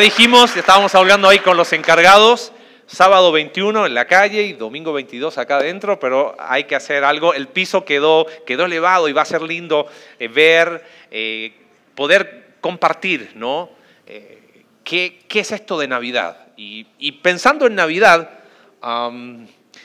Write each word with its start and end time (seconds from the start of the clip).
dijimos, 0.00 0.56
estábamos 0.56 0.94
hablando 0.94 1.28
ahí 1.28 1.40
con 1.40 1.58
los 1.58 1.72
encargados, 1.74 2.52
sábado 2.86 3.32
21 3.32 3.86
en 3.86 3.94
la 3.94 4.06
calle 4.06 4.42
y 4.42 4.54
domingo 4.54 4.94
22 4.94 5.36
acá 5.36 5.58
adentro, 5.58 6.00
pero 6.00 6.34
hay 6.38 6.64
que 6.64 6.74
hacer 6.74 7.04
algo. 7.04 7.34
El 7.34 7.48
piso 7.48 7.84
quedó, 7.84 8.26
quedó 8.46 8.64
elevado 8.64 9.08
y 9.08 9.12
va 9.12 9.22
a 9.22 9.26
ser 9.26 9.42
lindo 9.42 9.86
eh, 10.18 10.28
ver, 10.28 10.84
eh, 11.10 11.52
poder 11.94 12.54
compartir, 12.62 13.32
¿no? 13.34 13.70
Eh, 14.06 14.64
¿qué, 14.82 15.20
es 15.28 15.52
esto 15.52 15.78
de 15.78 15.86
Navidad? 15.86 16.48
Y, 16.56 17.12
pensando 17.22 17.66
en 17.66 17.74
Navidad, 17.74 18.30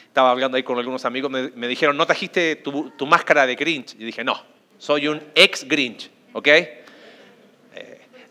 estaba 0.08 0.32
hablando 0.32 0.58
ahí 0.58 0.64
con 0.64 0.78
algunos 0.78 1.04
amigos, 1.06 1.30
me, 1.30 1.68
dijeron, 1.68 1.96
¿no 1.96 2.06
trajiste 2.06 2.58
tu, 2.58 2.90
tu, 2.92 3.06
máscara 3.06 3.46
de 3.46 3.56
Grinch? 3.56 3.96
Y 3.96 4.06
dije, 4.06 4.24
no, 4.24 4.42
soy 4.78 5.08
un 5.08 5.22
ex 5.36 5.66
Grinch, 5.68 6.10
¿ok? 6.34 6.48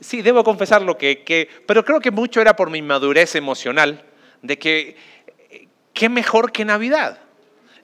Sí, 0.04 0.22
debo 0.22 0.44
confesar 0.44 0.82
lo 0.82 0.98
que, 0.98 1.48
pero 1.66 1.84
creo 1.84 2.00
que 2.00 2.10
mucho 2.10 2.40
era 2.40 2.54
por 2.54 2.70
mi 2.70 2.82
madurez 2.82 3.34
emocional, 3.34 4.04
de 4.42 4.58
que, 4.58 4.96
¿qué 5.92 6.08
mejor 6.08 6.52
que 6.52 6.64
Navidad? 6.64 7.18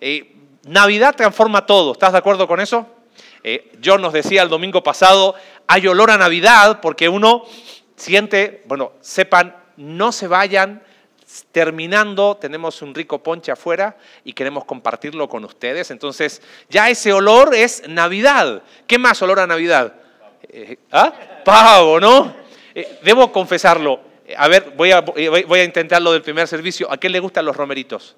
Eh, 0.01 0.37
Navidad 0.65 1.17
transforma 1.17 1.65
todo, 1.65 1.93
¿estás 1.93 2.13
de 2.13 2.19
acuerdo 2.19 2.47
con 2.47 2.61
eso? 2.61 2.87
Eh, 3.43 3.73
John 3.83 4.03
nos 4.03 4.13
decía 4.13 4.43
el 4.43 4.51
domingo 4.51 4.83
pasado, 4.83 5.35
hay 5.67 5.87
olor 5.87 6.11
a 6.11 6.19
Navidad 6.19 6.80
porque 6.83 7.09
uno 7.09 7.45
siente, 7.97 8.63
bueno, 8.66 8.93
sepan, 9.01 9.57
no 9.79 10.13
se 10.13 10.27
vayan, 10.27 10.83
terminando, 11.52 12.37
tenemos 12.37 12.83
un 12.83 12.95
rico 12.95 13.23
ponche 13.23 13.52
afuera 13.52 13.97
y 14.25 14.33
queremos 14.33 14.65
compartirlo 14.65 15.29
con 15.29 15.45
ustedes. 15.45 15.91
Entonces, 15.91 16.43
ya 16.69 16.91
ese 16.91 17.13
olor 17.13 17.55
es 17.55 17.85
Navidad. 17.89 18.63
¿Qué 18.87 18.99
más 18.99 19.23
olor 19.23 19.39
a 19.39 19.47
Navidad? 19.47 19.95
Eh, 20.49 20.77
¿Ah? 20.93 21.12
Pavo, 21.45 22.01
¿no? 22.01 22.35
Eh, 22.75 22.99
debo 23.03 23.30
confesarlo. 23.33 24.01
A 24.37 24.49
ver, 24.49 24.75
voy 24.77 24.93
a, 24.93 25.01
voy 25.01 25.59
a 25.59 25.65
intentar 25.65 26.01
lo 26.01 26.13
del 26.13 26.23
primer 26.23 26.47
servicio. 26.47 26.91
¿A 26.91 26.99
qué 26.99 27.09
le 27.09 27.19
gustan 27.19 27.45
los 27.45 27.57
romeritos? 27.57 28.16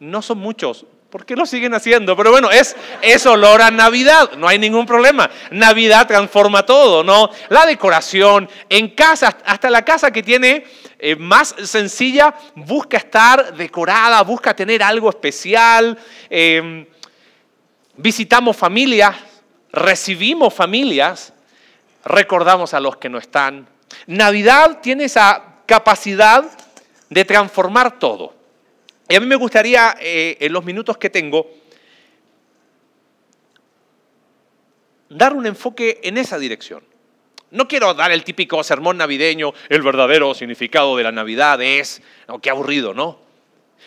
No 0.00 0.20
son 0.20 0.38
muchos. 0.38 0.84
¿Por 1.12 1.26
qué 1.26 1.36
lo 1.36 1.44
siguen 1.44 1.74
haciendo? 1.74 2.16
Pero 2.16 2.30
bueno, 2.30 2.50
es, 2.50 2.74
es 3.02 3.26
olor 3.26 3.60
a 3.60 3.70
Navidad, 3.70 4.32
no 4.38 4.48
hay 4.48 4.58
ningún 4.58 4.86
problema. 4.86 5.30
Navidad 5.50 6.06
transforma 6.06 6.64
todo, 6.64 7.04
¿no? 7.04 7.28
La 7.50 7.66
decoración, 7.66 8.48
en 8.70 8.88
casa, 8.94 9.36
hasta 9.44 9.68
la 9.68 9.84
casa 9.84 10.10
que 10.10 10.22
tiene 10.22 10.64
eh, 10.98 11.14
más 11.14 11.54
sencilla, 11.64 12.34
busca 12.54 12.96
estar 12.96 13.54
decorada, 13.54 14.22
busca 14.22 14.56
tener 14.56 14.82
algo 14.82 15.10
especial. 15.10 15.98
Em, 16.30 16.86
visitamos 17.94 18.56
familias 18.56 19.14
recibimos 19.72 20.52
familias, 20.52 21.32
recordamos 22.04 22.74
a 22.74 22.80
los 22.80 22.96
que 22.96 23.08
no 23.08 23.18
están. 23.18 23.66
Navidad 24.06 24.80
tiene 24.82 25.04
esa 25.04 25.42
capacidad 25.66 26.44
de 27.08 27.24
transformar 27.24 27.98
todo. 27.98 28.34
Y 29.08 29.16
a 29.16 29.20
mí 29.20 29.26
me 29.26 29.36
gustaría, 29.36 29.96
eh, 30.00 30.36
en 30.40 30.52
los 30.52 30.64
minutos 30.64 30.96
que 30.96 31.10
tengo, 31.10 31.50
dar 35.08 35.34
un 35.34 35.46
enfoque 35.46 36.00
en 36.02 36.16
esa 36.16 36.38
dirección. 36.38 36.82
No 37.50 37.68
quiero 37.68 37.92
dar 37.92 38.12
el 38.12 38.24
típico 38.24 38.62
sermón 38.64 38.96
navideño, 38.96 39.52
el 39.68 39.82
verdadero 39.82 40.32
significado 40.32 40.96
de 40.96 41.02
la 41.02 41.12
Navidad 41.12 41.60
es, 41.60 42.00
qué 42.40 42.48
aburrido, 42.48 42.94
¿no? 42.94 43.18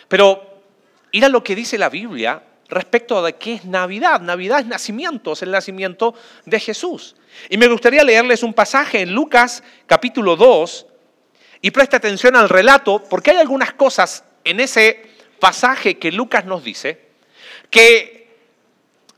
Pero 0.06 0.62
ir 1.10 1.24
a 1.24 1.28
lo 1.28 1.42
que 1.42 1.56
dice 1.56 1.76
la 1.78 1.88
Biblia 1.88 2.42
respecto 2.68 3.22
de 3.22 3.34
qué 3.34 3.54
es 3.54 3.64
Navidad. 3.64 4.20
Navidad 4.20 4.60
es 4.60 4.66
nacimiento, 4.66 5.32
es 5.32 5.42
el 5.42 5.50
nacimiento 5.50 6.14
de 6.44 6.60
Jesús. 6.60 7.16
Y 7.48 7.56
me 7.56 7.68
gustaría 7.68 8.04
leerles 8.04 8.42
un 8.42 8.54
pasaje 8.54 9.00
en 9.00 9.12
Lucas 9.12 9.62
capítulo 9.86 10.36
2 10.36 10.86
y 11.62 11.70
presta 11.70 11.96
atención 11.96 12.36
al 12.36 12.48
relato 12.48 13.02
porque 13.08 13.32
hay 13.32 13.38
algunas 13.38 13.72
cosas 13.74 14.24
en 14.44 14.60
ese 14.60 15.02
pasaje 15.38 15.98
que 15.98 16.12
Lucas 16.12 16.44
nos 16.44 16.64
dice 16.64 17.06
que 17.70 18.28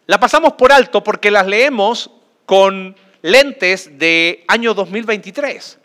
la 0.06 0.18
pasamos 0.18 0.54
por 0.54 0.72
alto 0.72 1.04
porque 1.04 1.30
las 1.30 1.46
leemos 1.46 2.10
con 2.46 2.96
lentes 3.22 3.98
de 3.98 4.44
año 4.48 4.74
2023. 4.74 5.78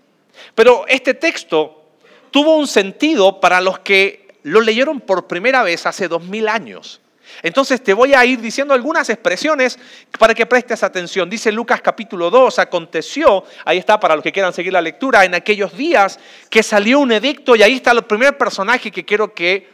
Pero 0.55 0.85
este 0.87 1.13
texto 1.13 1.83
tuvo 2.31 2.55
un 2.55 2.67
sentido 2.67 3.39
para 3.39 3.61
los 3.61 3.79
que 3.79 4.27
lo 4.43 4.61
leyeron 4.61 5.01
por 5.01 5.27
primera 5.27 5.63
vez 5.63 5.85
hace 5.85 6.07
dos 6.07 6.23
mil 6.23 6.47
años. 6.47 7.01
Entonces 7.41 7.83
te 7.83 7.93
voy 7.93 8.13
a 8.13 8.23
ir 8.25 8.39
diciendo 8.39 8.73
algunas 8.73 9.09
expresiones 9.09 9.79
para 10.19 10.33
que 10.33 10.45
prestes 10.45 10.83
atención. 10.83 11.29
Dice 11.29 11.51
Lucas 11.51 11.81
capítulo 11.81 12.29
2, 12.29 12.59
aconteció, 12.59 13.43
ahí 13.65 13.77
está 13.77 13.99
para 13.99 14.15
los 14.15 14.23
que 14.23 14.31
quieran 14.31 14.53
seguir 14.53 14.73
la 14.73 14.81
lectura, 14.81 15.25
en 15.25 15.35
aquellos 15.35 15.75
días 15.75 16.19
que 16.49 16.63
salió 16.63 16.99
un 16.99 17.11
edicto 17.11 17.55
y 17.55 17.63
ahí 17.63 17.75
está 17.75 17.91
el 17.91 18.03
primer 18.03 18.37
personaje 18.37 18.91
que 18.91 19.05
quiero 19.05 19.33
que 19.33 19.69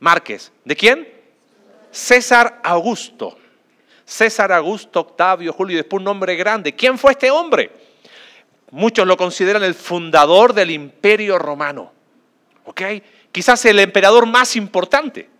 marques. 0.00 0.52
¿De 0.64 0.76
quién? 0.76 1.08
César 1.90 2.60
Augusto. 2.62 3.38
César 4.04 4.52
Augusto 4.52 5.00
Octavio 5.00 5.52
Julio, 5.52 5.76
después 5.76 5.98
un 5.98 6.04
nombre 6.04 6.36
grande. 6.36 6.74
¿Quién 6.74 6.98
fue 6.98 7.12
este 7.12 7.30
hombre? 7.30 7.70
Muchos 8.70 9.06
lo 9.06 9.16
consideran 9.16 9.62
el 9.62 9.74
fundador 9.74 10.52
del 10.52 10.70
imperio 10.70 11.38
romano. 11.38 11.92
Quizás 13.30 13.64
el 13.66 13.78
emperador 13.78 14.26
más 14.26 14.56
importante 14.56 15.33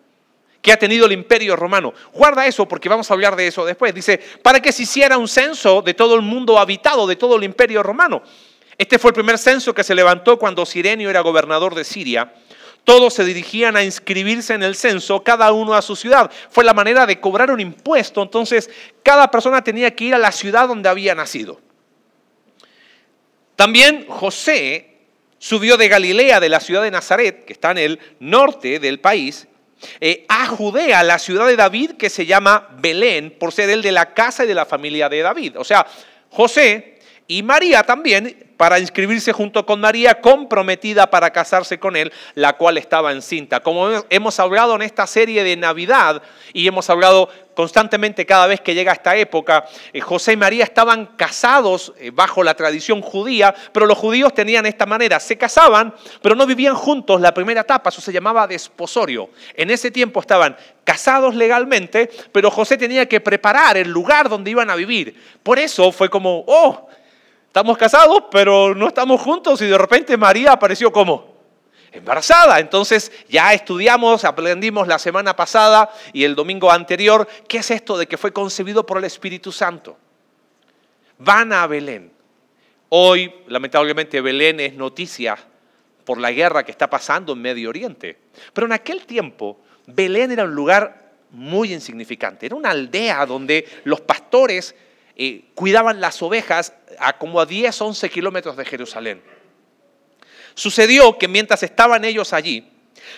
que 0.65 0.73
ha 0.73 0.79
tenido 0.79 1.05
el 1.05 1.13
imperio 1.13 1.57
romano. 1.57 1.93
Guarda 2.11 2.47
eso 2.47 2.67
porque 2.67 2.89
vamos 2.89 3.11
a 3.11 3.13
hablar 3.13 3.37
de 3.37 3.47
eso 3.47 3.67
después. 3.67 3.95
Dice, 3.95 4.19
para 4.43 4.61
que 4.61 4.73
se 4.73 4.85
hiciera 4.85 5.19
un 5.19 5.29
censo 5.29 5.83
de 5.83 5.93
todo 5.93 6.15
el 6.15 6.23
mundo 6.23 6.59
habitado, 6.59 7.07
de 7.07 7.17
todo 7.17 7.37
el 7.37 7.45
imperio 7.45 7.83
romano. 7.83 8.23
Este 8.79 8.99
fue 8.99 9.11
el 9.11 9.15
primer 9.15 9.37
censo 9.37 9.75
que 9.75 9.85
se 9.85 9.95
levantó 9.95 10.39
cuando 10.39 10.65
Sirenio 10.65 11.11
era 11.11 11.21
gobernador 11.21 11.75
de 11.75 11.85
Siria. 11.85 12.33
Todos 12.83 13.13
se 13.13 13.27
dirigían 13.27 13.77
a 13.77 13.85
inscribirse 13.85 14.55
en 14.55 14.63
el 14.63 14.75
censo, 14.75 15.23
cada 15.23 15.53
uno 15.53 15.75
a 15.75 15.83
su 15.83 15.97
ciudad. 15.97 16.31
Fue 16.49 16.65
la 16.65 16.73
manera 16.73 17.05
de 17.05 17.21
cobrar 17.21 17.51
un 17.51 17.61
impuesto, 17.61 18.23
entonces 18.23 18.71
cada 19.03 19.31
persona 19.31 19.63
tenía 19.63 19.95
que 19.95 20.05
ir 20.05 20.15
a 20.15 20.19
la 20.19 20.33
ciudad 20.33 20.67
donde 20.67 20.89
había 20.89 21.15
nacido. 21.15 21.61
También 23.55 24.07
José 24.09 24.97
subió 25.39 25.77
de 25.77 25.89
Galilea, 25.89 26.41
de 26.41 26.49
la 26.49 26.61
ciudad 26.61 26.83
de 26.83 26.91
Nazaret, 26.91 27.45
que 27.45 27.53
está 27.53 27.73
en 27.73 27.79
el 27.79 28.01
norte 28.19 28.81
del 28.81 28.99
país, 28.99 29.47
eh, 30.01 30.25
a 30.29 30.47
Judea, 30.47 31.03
la 31.03 31.19
ciudad 31.19 31.47
de 31.47 31.57
David, 31.57 31.93
que 31.93 32.11
se 32.11 32.27
llama 32.27 32.69
Belén, 32.79 33.37
por 33.39 33.53
ser 33.53 33.71
el 33.71 33.83
de 33.83 33.93
la 33.93 34.15
casa 34.15 34.45
y 34.45 34.49
de 34.49 34.55
la 34.55 34.67
familia 34.67 35.09
de 35.09 35.23
David. 35.23 35.59
O 35.59 35.65
sea, 35.65 35.87
José 36.31 36.94
y 37.27 37.43
María 37.43 37.83
también 37.83 38.45
para 38.57 38.79
inscribirse 38.79 39.33
junto 39.33 39.67
con 39.67 39.81
María, 39.81 40.21
comprometida 40.21 41.11
para 41.11 41.31
casarse 41.31 41.79
con 41.79 41.97
él, 41.97 42.13
la 42.35 42.55
cual 42.55 42.79
estaba 42.79 43.13
encinta. 43.13 43.61
Como 43.61 43.89
hemos 44.11 44.39
hablado 44.39 44.75
en 44.77 44.83
esta 44.83 45.07
serie 45.07 45.43
de 45.43 45.57
Navidad 45.57 46.23
y 46.53 46.67
hemos 46.67 46.89
hablado 46.89 47.29
constantemente 47.55 48.27
cada 48.27 48.47
vez 48.47 48.61
que 48.61 48.75
llega 48.75 48.93
esta 48.93 49.17
época, 49.17 49.65
eh, 49.93 50.01
José 50.01 50.33
y 50.33 50.37
María 50.37 50.65
estaban 50.65 51.07
casados 51.17 51.93
eh, 51.99 52.11
bajo 52.13 52.43
la 52.43 52.55
tradición 52.55 53.01
judía, 53.01 53.55
pero 53.73 53.87
los 53.87 53.99
judíos 53.99 54.35
tenían 54.35 54.67
esta 54.67 54.87
manera, 54.87 55.21
se 55.21 55.37
casaban, 55.37 55.95
pero 56.21 56.35
no 56.35 56.47
vivían 56.47 56.75
juntos 56.75 57.21
la 57.21 57.35
primera 57.35 57.63
etapa, 57.63 57.91
eso 57.91 58.01
se 58.01 58.13
llamaba 58.13 58.47
desposorio. 58.47 59.31
En 59.55 59.71
ese 59.71 59.91
tiempo 59.91 60.21
estaban 60.21 60.57
casados 60.85 61.35
legalmente, 61.35 62.11
pero 62.33 62.51
José 62.51 62.77
tenía 62.77 63.07
que 63.07 63.21
preparar 63.21 63.77
el 63.77 63.89
lugar 63.89 64.29
donde 64.29 64.51
iban 64.51 64.71
a 64.71 64.77
vivir. 64.77 65.15
Por 65.43 65.59
eso 65.59 65.93
fue 65.93 66.11
como, 66.11 66.45
oh, 66.47 66.89
Estamos 67.55 67.79
casados, 67.79 68.25
pero 68.33 68.75
no 68.75 68.89
estamos 68.89 69.21
juntos 69.21 69.63
y 69.63 69.67
de 69.67 69.79
repente 69.79 70.17
María 70.17 70.51
apareció 70.51 70.91
como 70.91 71.37
embarazada. 71.93 72.59
Entonces 72.59 73.13
ya 73.29 73.55
estudiamos, 73.55 74.25
aprendimos 74.25 74.89
la 74.89 74.99
semana 74.99 75.37
pasada 75.37 75.89
y 76.13 76.25
el 76.25 76.35
domingo 76.35 76.73
anterior, 76.73 77.29
¿qué 77.47 77.59
es 77.59 77.71
esto 77.71 77.97
de 77.97 78.09
que 78.09 78.17
fue 78.17 78.33
concebido 78.33 78.85
por 78.85 78.99
el 78.99 79.05
Espíritu 79.05 79.53
Santo? 79.53 79.97
Van 81.19 81.53
a 81.53 81.65
Belén. 81.69 82.11
Hoy, 82.89 83.33
lamentablemente, 83.47 84.21
Belén 84.21 84.59
es 84.59 84.75
noticia 84.75 85.39
por 86.05 86.19
la 86.19 86.33
guerra 86.33 86.65
que 86.65 86.73
está 86.73 86.91
pasando 86.91 87.35
en 87.35 87.41
Medio 87.41 87.69
Oriente. 87.69 88.19
Pero 88.53 88.67
en 88.67 88.73
aquel 88.73 89.07
tiempo, 89.07 89.61
Belén 89.87 90.33
era 90.33 90.43
un 90.43 90.57
lugar 90.57 91.13
muy 91.31 91.73
insignificante. 91.73 92.47
Era 92.47 92.57
una 92.57 92.71
aldea 92.71 93.25
donde 93.25 93.65
los 93.85 94.01
pastores 94.01 94.75
eh, 95.17 95.45
cuidaban 95.55 96.01
las 96.01 96.21
ovejas 96.23 96.73
a 96.99 97.17
como 97.19 97.41
a 97.41 97.47
10, 97.47 97.81
11 97.81 98.11
kilómetros 98.11 98.57
de 98.57 98.65
Jerusalén. 98.65 99.23
Sucedió 100.55 101.19
que 101.19 101.29
mientras 101.29 101.63
estaban 101.63 102.05
ellos 102.05 102.33
allí, 102.33 102.69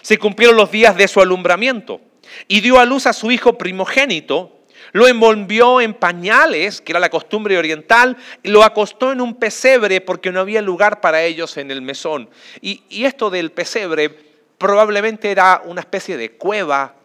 se 0.03 0.19
cumplieron 0.19 0.57
los 0.57 0.71
días 0.71 0.97
de 0.97 1.09
su 1.09 1.21
alumbramiento 1.21 2.01
y 2.49 2.61
dio 2.61 2.79
a 2.79 2.85
luz 2.85 3.07
a 3.07 3.13
su 3.13 3.31
hijo 3.31 3.57
primogénito, 3.57 4.53
lo 4.93 5.09
envolvió 5.09 5.81
en 5.81 5.95
pañales, 5.95 6.81
que 6.81 6.93
era 6.93 7.01
la 7.01 7.09
costumbre 7.09 7.57
oriental, 7.57 8.17
y 8.43 8.51
lo 8.51 8.63
acostó 8.63 9.13
en 9.13 9.21
un 9.21 9.35
pesebre 9.35 10.01
porque 10.01 10.33
no 10.33 10.41
había 10.41 10.61
lugar 10.63 11.01
para 11.01 11.23
ellos 11.23 11.57
en 11.57 11.71
el 11.71 11.83
mesón. 11.83 12.29
Y, 12.61 12.83
y 12.89 13.05
esto 13.05 13.31
del 13.31 13.53
pesebre 13.53 14.11
probablemente 14.59 15.31
era 15.31 15.63
una 15.65 15.81
especie 15.81 16.17
de 16.17 16.33
cueva, 16.33 16.97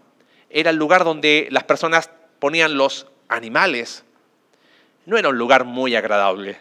era 0.50 0.70
el 0.70 0.76
lugar 0.76 1.04
donde 1.06 1.48
las 1.50 1.64
personas 1.64 2.10
ponían 2.40 2.78
los 2.78 3.08
animales 3.30 4.04
no 5.06 5.18
era 5.18 5.30
un 5.30 5.38
lugar 5.38 5.66
muy 5.66 5.96
agradable. 5.96 6.60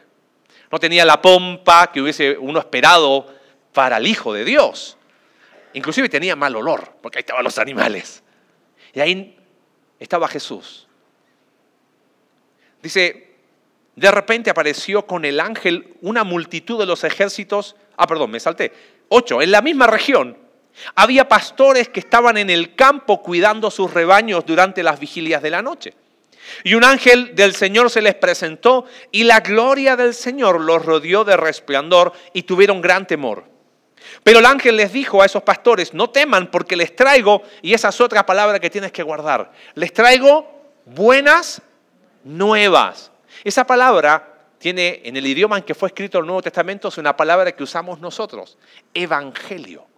No 0.70 0.78
tenía 0.78 1.04
la 1.04 1.20
pompa 1.20 1.90
que 1.92 2.00
hubiese 2.00 2.38
uno 2.38 2.58
esperado 2.58 3.26
para 3.72 3.96
el 3.96 4.06
Hijo 4.06 4.32
de 4.32 4.44
Dios. 4.44 4.96
Inclusive 5.72 6.08
tenía 6.08 6.36
mal 6.36 6.54
olor, 6.56 6.94
porque 7.00 7.18
ahí 7.18 7.20
estaban 7.20 7.44
los 7.44 7.58
animales. 7.58 8.22
Y 8.92 9.00
ahí 9.00 9.36
estaba 9.98 10.28
Jesús. 10.28 10.88
Dice, 12.82 13.30
de 13.94 14.10
repente 14.10 14.50
apareció 14.50 15.06
con 15.06 15.24
el 15.24 15.40
ángel 15.40 15.94
una 16.00 16.24
multitud 16.24 16.78
de 16.78 16.86
los 16.86 17.04
ejércitos, 17.04 17.76
ah, 17.96 18.06
perdón, 18.06 18.30
me 18.30 18.40
salté, 18.40 18.72
ocho, 19.08 19.42
en 19.42 19.50
la 19.50 19.60
misma 19.60 19.86
región. 19.86 20.38
Había 20.94 21.28
pastores 21.28 21.88
que 21.88 22.00
estaban 22.00 22.36
en 22.38 22.48
el 22.48 22.74
campo 22.74 23.22
cuidando 23.22 23.70
sus 23.70 23.92
rebaños 23.92 24.46
durante 24.46 24.82
las 24.82 24.98
vigilias 24.98 25.42
de 25.42 25.50
la 25.50 25.62
noche. 25.62 25.94
Y 26.64 26.74
un 26.74 26.84
ángel 26.84 27.34
del 27.34 27.54
Señor 27.54 27.90
se 27.90 28.00
les 28.00 28.14
presentó 28.14 28.86
y 29.10 29.24
la 29.24 29.40
gloria 29.40 29.96
del 29.96 30.14
Señor 30.14 30.60
los 30.60 30.84
rodeó 30.84 31.24
de 31.24 31.36
resplandor 31.36 32.12
y 32.32 32.42
tuvieron 32.42 32.80
gran 32.80 33.06
temor. 33.06 33.44
Pero 34.22 34.38
el 34.38 34.46
ángel 34.46 34.76
les 34.76 34.92
dijo 34.92 35.22
a 35.22 35.26
esos 35.26 35.42
pastores, 35.42 35.94
no 35.94 36.10
teman 36.10 36.50
porque 36.50 36.76
les 36.76 36.96
traigo, 36.96 37.42
y 37.62 37.74
esa 37.74 37.90
es 37.90 38.00
otra 38.00 38.24
palabra 38.24 38.58
que 38.58 38.70
tienes 38.70 38.92
que 38.92 39.02
guardar, 39.02 39.52
les 39.74 39.92
traigo 39.92 40.50
buenas 40.86 41.62
nuevas. 42.24 43.12
Esa 43.44 43.66
palabra 43.66 44.38
tiene 44.58 45.02
en 45.04 45.16
el 45.16 45.26
idioma 45.26 45.58
en 45.58 45.64
que 45.64 45.74
fue 45.74 45.88
escrito 45.88 46.18
el 46.18 46.26
Nuevo 46.26 46.42
Testamento, 46.42 46.88
es 46.88 46.98
una 46.98 47.16
palabra 47.16 47.52
que 47.52 47.62
usamos 47.62 48.00
nosotros, 48.00 48.58
evangelio 48.94 49.89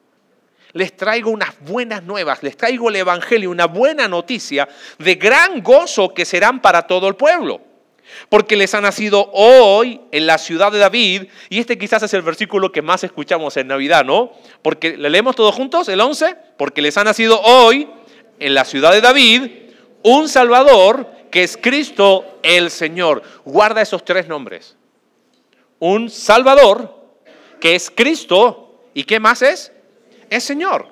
les 0.72 0.96
traigo 0.96 1.30
unas 1.30 1.58
buenas 1.60 2.02
nuevas, 2.02 2.42
les 2.42 2.56
traigo 2.56 2.88
el 2.88 2.96
Evangelio, 2.96 3.50
una 3.50 3.66
buena 3.66 4.08
noticia 4.08 4.68
de 4.98 5.14
gran 5.16 5.62
gozo 5.62 6.14
que 6.14 6.24
serán 6.24 6.60
para 6.60 6.82
todo 6.86 7.08
el 7.08 7.16
pueblo. 7.16 7.60
Porque 8.28 8.56
les 8.56 8.74
ha 8.74 8.80
nacido 8.80 9.30
hoy 9.32 10.00
en 10.10 10.26
la 10.26 10.36
ciudad 10.36 10.70
de 10.70 10.78
David, 10.78 11.24
y 11.48 11.60
este 11.60 11.78
quizás 11.78 12.02
es 12.02 12.12
el 12.14 12.22
versículo 12.22 12.70
que 12.70 12.82
más 12.82 13.04
escuchamos 13.04 13.56
en 13.56 13.68
Navidad, 13.68 14.04
¿no? 14.04 14.32
Porque 14.60 14.96
le 14.96 15.08
leemos 15.08 15.34
todos 15.34 15.54
juntos, 15.54 15.88
el 15.88 16.00
11, 16.00 16.36
porque 16.58 16.82
les 16.82 16.96
ha 16.98 17.04
nacido 17.04 17.40
hoy 17.40 17.88
en 18.38 18.54
la 18.54 18.64
ciudad 18.64 18.92
de 18.92 19.00
David 19.00 19.50
un 20.02 20.28
Salvador 20.28 21.06
que 21.30 21.42
es 21.42 21.56
Cristo 21.56 22.38
el 22.42 22.70
Señor. 22.70 23.22
Guarda 23.44 23.80
esos 23.82 24.04
tres 24.04 24.28
nombres. 24.28 24.76
Un 25.78 26.10
Salvador 26.10 27.00
que 27.60 27.74
es 27.74 27.90
Cristo, 27.90 28.80
¿y 28.94 29.04
qué 29.04 29.20
más 29.20 29.42
es? 29.42 29.72
Es 30.32 30.44
Señor. 30.44 30.88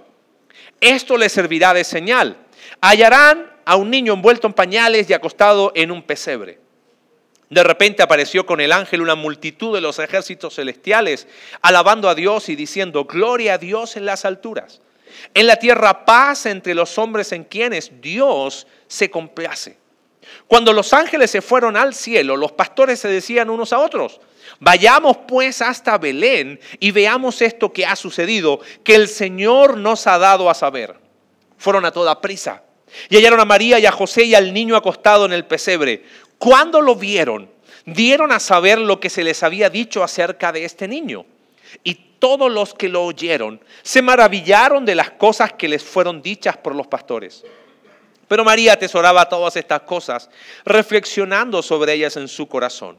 Esto 0.80 1.16
les 1.16 1.32
servirá 1.32 1.72
de 1.72 1.82
señal. 1.82 2.36
Hallarán 2.80 3.50
a 3.64 3.76
un 3.76 3.90
niño 3.90 4.12
envuelto 4.12 4.46
en 4.46 4.52
pañales 4.52 5.08
y 5.08 5.14
acostado 5.14 5.72
en 5.74 5.90
un 5.90 6.02
pesebre. 6.02 6.58
De 7.48 7.64
repente 7.64 8.02
apareció 8.02 8.46
con 8.46 8.60
el 8.60 8.70
ángel 8.70 9.00
una 9.00 9.14
multitud 9.14 9.74
de 9.74 9.80
los 9.80 9.98
ejércitos 9.98 10.54
celestiales, 10.54 11.26
alabando 11.62 12.08
a 12.08 12.14
Dios 12.14 12.48
y 12.48 12.54
diciendo, 12.54 13.06
gloria 13.06 13.54
a 13.54 13.58
Dios 13.58 13.96
en 13.96 14.04
las 14.04 14.24
alturas. 14.24 14.80
En 15.34 15.46
la 15.46 15.56
tierra 15.56 16.04
paz 16.04 16.46
entre 16.46 16.74
los 16.74 16.96
hombres 16.98 17.32
en 17.32 17.44
quienes 17.44 18.00
Dios 18.00 18.66
se 18.86 19.10
complace. 19.10 19.79
Cuando 20.46 20.72
los 20.72 20.92
ángeles 20.92 21.30
se 21.30 21.42
fueron 21.42 21.76
al 21.76 21.94
cielo, 21.94 22.36
los 22.36 22.52
pastores 22.52 23.00
se 23.00 23.08
decían 23.08 23.50
unos 23.50 23.72
a 23.72 23.78
otros, 23.78 24.20
vayamos 24.58 25.18
pues 25.28 25.62
hasta 25.62 25.98
Belén 25.98 26.60
y 26.78 26.90
veamos 26.90 27.42
esto 27.42 27.72
que 27.72 27.86
ha 27.86 27.96
sucedido, 27.96 28.60
que 28.84 28.94
el 28.94 29.08
Señor 29.08 29.76
nos 29.76 30.06
ha 30.06 30.18
dado 30.18 30.50
a 30.50 30.54
saber. 30.54 30.96
Fueron 31.58 31.84
a 31.84 31.92
toda 31.92 32.20
prisa 32.20 32.62
y 33.08 33.16
hallaron 33.16 33.40
a 33.40 33.44
María 33.44 33.78
y 33.78 33.86
a 33.86 33.92
José 33.92 34.24
y 34.24 34.34
al 34.34 34.52
niño 34.52 34.76
acostado 34.76 35.26
en 35.26 35.32
el 35.32 35.44
pesebre. 35.44 36.04
Cuando 36.38 36.80
lo 36.80 36.96
vieron, 36.96 37.50
dieron 37.84 38.32
a 38.32 38.40
saber 38.40 38.78
lo 38.78 39.00
que 39.00 39.10
se 39.10 39.24
les 39.24 39.42
había 39.42 39.70
dicho 39.70 40.02
acerca 40.02 40.52
de 40.52 40.64
este 40.64 40.88
niño. 40.88 41.26
Y 41.84 41.94
todos 42.18 42.50
los 42.50 42.74
que 42.74 42.88
lo 42.88 43.04
oyeron 43.04 43.60
se 43.82 44.02
maravillaron 44.02 44.84
de 44.84 44.94
las 44.94 45.10
cosas 45.12 45.52
que 45.52 45.68
les 45.68 45.82
fueron 45.82 46.22
dichas 46.22 46.56
por 46.56 46.74
los 46.74 46.86
pastores. 46.86 47.44
Pero 48.30 48.44
María 48.44 48.74
atesoraba 48.74 49.28
todas 49.28 49.56
estas 49.56 49.80
cosas, 49.80 50.30
reflexionando 50.64 51.62
sobre 51.62 51.94
ellas 51.94 52.16
en 52.16 52.28
su 52.28 52.46
corazón. 52.46 52.96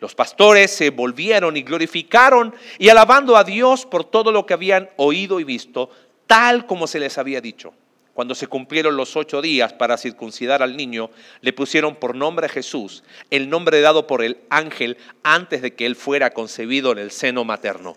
Los 0.00 0.14
pastores 0.14 0.70
se 0.70 0.90
volvieron 0.90 1.56
y 1.56 1.62
glorificaron 1.62 2.54
y 2.78 2.90
alabando 2.90 3.38
a 3.38 3.44
Dios 3.44 3.86
por 3.86 4.04
todo 4.04 4.32
lo 4.32 4.44
que 4.44 4.52
habían 4.52 4.90
oído 4.96 5.40
y 5.40 5.44
visto, 5.44 5.88
tal 6.26 6.66
como 6.66 6.86
se 6.86 7.00
les 7.00 7.16
había 7.16 7.40
dicho. 7.40 7.72
Cuando 8.12 8.34
se 8.34 8.48
cumplieron 8.48 8.98
los 8.98 9.16
ocho 9.16 9.40
días 9.40 9.72
para 9.72 9.96
circuncidar 9.96 10.62
al 10.62 10.76
niño, 10.76 11.08
le 11.40 11.54
pusieron 11.54 11.96
por 11.96 12.14
nombre 12.14 12.46
Jesús, 12.50 13.02
el 13.30 13.48
nombre 13.48 13.80
dado 13.80 14.06
por 14.06 14.22
el 14.22 14.42
ángel 14.50 14.98
antes 15.22 15.62
de 15.62 15.72
que 15.74 15.86
él 15.86 15.96
fuera 15.96 16.34
concebido 16.34 16.92
en 16.92 16.98
el 16.98 17.12
seno 17.12 17.44
materno. 17.44 17.96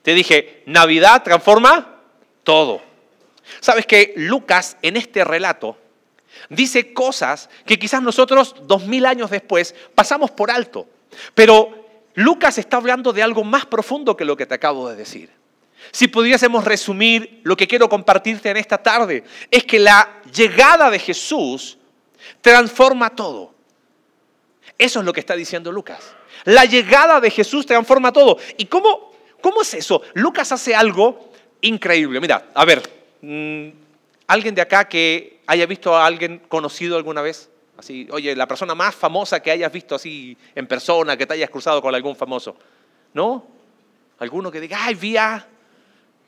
Te 0.00 0.14
dije, 0.14 0.62
Navidad 0.64 1.22
transforma 1.22 2.00
todo. 2.44 2.80
Sabes 3.60 3.84
que 3.84 4.14
Lucas 4.16 4.78
en 4.80 4.96
este 4.96 5.22
relato 5.22 5.76
Dice 6.50 6.92
cosas 6.92 7.50
que 7.66 7.78
quizás 7.78 8.02
nosotros 8.02 8.54
dos 8.62 8.86
mil 8.86 9.04
años 9.06 9.30
después 9.30 9.74
pasamos 9.94 10.30
por 10.30 10.50
alto. 10.50 10.86
Pero 11.34 11.86
Lucas 12.14 12.58
está 12.58 12.78
hablando 12.78 13.12
de 13.12 13.22
algo 13.22 13.44
más 13.44 13.66
profundo 13.66 14.16
que 14.16 14.24
lo 14.24 14.36
que 14.36 14.46
te 14.46 14.54
acabo 14.54 14.88
de 14.88 14.96
decir. 14.96 15.30
Si 15.92 16.08
pudiésemos 16.08 16.64
resumir 16.64 17.40
lo 17.44 17.56
que 17.56 17.68
quiero 17.68 17.88
compartirte 17.88 18.50
en 18.50 18.56
esta 18.56 18.78
tarde, 18.78 19.24
es 19.50 19.64
que 19.64 19.78
la 19.78 20.20
llegada 20.34 20.90
de 20.90 20.98
Jesús 20.98 21.78
transforma 22.40 23.14
todo. 23.14 23.54
Eso 24.76 25.00
es 25.00 25.04
lo 25.04 25.12
que 25.12 25.20
está 25.20 25.34
diciendo 25.34 25.72
Lucas. 25.72 26.14
La 26.44 26.64
llegada 26.64 27.20
de 27.20 27.30
Jesús 27.30 27.66
transforma 27.66 28.12
todo. 28.12 28.38
¿Y 28.56 28.66
cómo, 28.66 29.12
cómo 29.40 29.62
es 29.62 29.74
eso? 29.74 30.02
Lucas 30.14 30.52
hace 30.52 30.74
algo 30.74 31.30
increíble. 31.60 32.20
Mira, 32.20 32.48
a 32.54 32.64
ver, 32.64 32.82
mm, 33.22 33.68
alguien 34.28 34.54
de 34.54 34.62
acá 34.62 34.88
que 34.88 35.40
haya 35.46 35.66
visto 35.66 35.96
a 35.96 36.06
alguien 36.06 36.42
conocido 36.48 36.96
alguna 36.96 37.22
vez? 37.22 37.50
Así, 37.76 38.06
oye, 38.10 38.36
la 38.36 38.46
persona 38.46 38.74
más 38.74 38.94
famosa 38.94 39.40
que 39.40 39.50
hayas 39.50 39.72
visto 39.72 39.94
así 39.94 40.36
en 40.54 40.66
persona, 40.66 41.16
que 41.16 41.26
te 41.26 41.34
hayas 41.34 41.50
cruzado 41.50 41.82
con 41.82 41.94
algún 41.94 42.14
famoso. 42.14 42.56
¿No? 43.14 43.46
Alguno 44.18 44.50
que 44.50 44.60
diga, 44.60 44.78
ay, 44.80 44.94
vía. 44.94 45.46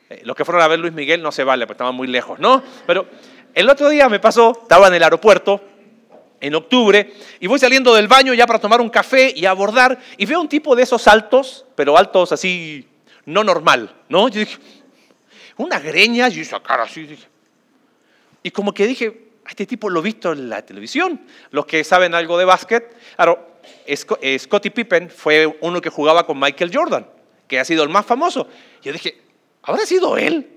Eh, 0.08 0.22
los 0.24 0.34
que 0.34 0.44
fueron 0.44 0.62
a 0.62 0.68
ver 0.68 0.78
Luis 0.78 0.92
Miguel 0.92 1.22
no 1.22 1.30
se 1.30 1.44
vale, 1.44 1.66
porque 1.66 1.74
estaban 1.74 1.94
muy 1.94 2.08
lejos, 2.08 2.38
¿no? 2.38 2.62
Pero 2.86 3.06
el 3.54 3.68
otro 3.68 3.88
día 3.88 4.08
me 4.08 4.18
pasó, 4.20 4.60
estaba 4.62 4.88
en 4.88 4.94
el 4.94 5.02
aeropuerto, 5.02 5.60
en 6.40 6.54
octubre, 6.54 7.12
y 7.38 7.46
voy 7.46 7.58
saliendo 7.58 7.94
del 7.94 8.08
baño 8.08 8.32
ya 8.32 8.46
para 8.46 8.58
tomar 8.58 8.80
un 8.80 8.88
café 8.88 9.32
y 9.34 9.44
abordar, 9.44 9.98
y 10.16 10.24
veo 10.24 10.40
un 10.40 10.48
tipo 10.48 10.74
de 10.74 10.84
esos 10.84 11.06
altos, 11.06 11.66
pero 11.74 11.98
altos 11.98 12.32
así, 12.32 12.88
no 13.26 13.44
normal, 13.44 13.94
¿no? 14.08 14.28
Yo 14.28 14.40
dije, 14.40 14.56
una 15.58 15.78
greña, 15.78 16.28
y 16.28 16.40
esa 16.40 16.60
cara 16.60 16.84
así, 16.84 17.02
dije, 17.02 17.29
y 18.42 18.50
como 18.50 18.72
que 18.72 18.86
dije, 18.86 19.30
este 19.48 19.66
tipo 19.66 19.90
lo 19.90 20.00
he 20.00 20.02
visto 20.04 20.32
en 20.32 20.48
la 20.48 20.64
televisión. 20.64 21.20
Los 21.50 21.66
que 21.66 21.82
saben 21.84 22.14
algo 22.14 22.38
de 22.38 22.44
básquet, 22.44 22.96
claro, 23.16 23.58
eh, 23.86 24.38
Scottie 24.38 24.70
Pippen 24.70 25.10
fue 25.10 25.58
uno 25.60 25.80
que 25.80 25.90
jugaba 25.90 26.24
con 26.24 26.38
Michael 26.38 26.70
Jordan, 26.72 27.06
que 27.46 27.58
ha 27.58 27.64
sido 27.64 27.82
el 27.82 27.88
más 27.88 28.06
famoso. 28.06 28.48
Yo 28.82 28.92
dije, 28.92 29.20
¿habrá 29.62 29.84
sido 29.84 30.16
él? 30.16 30.48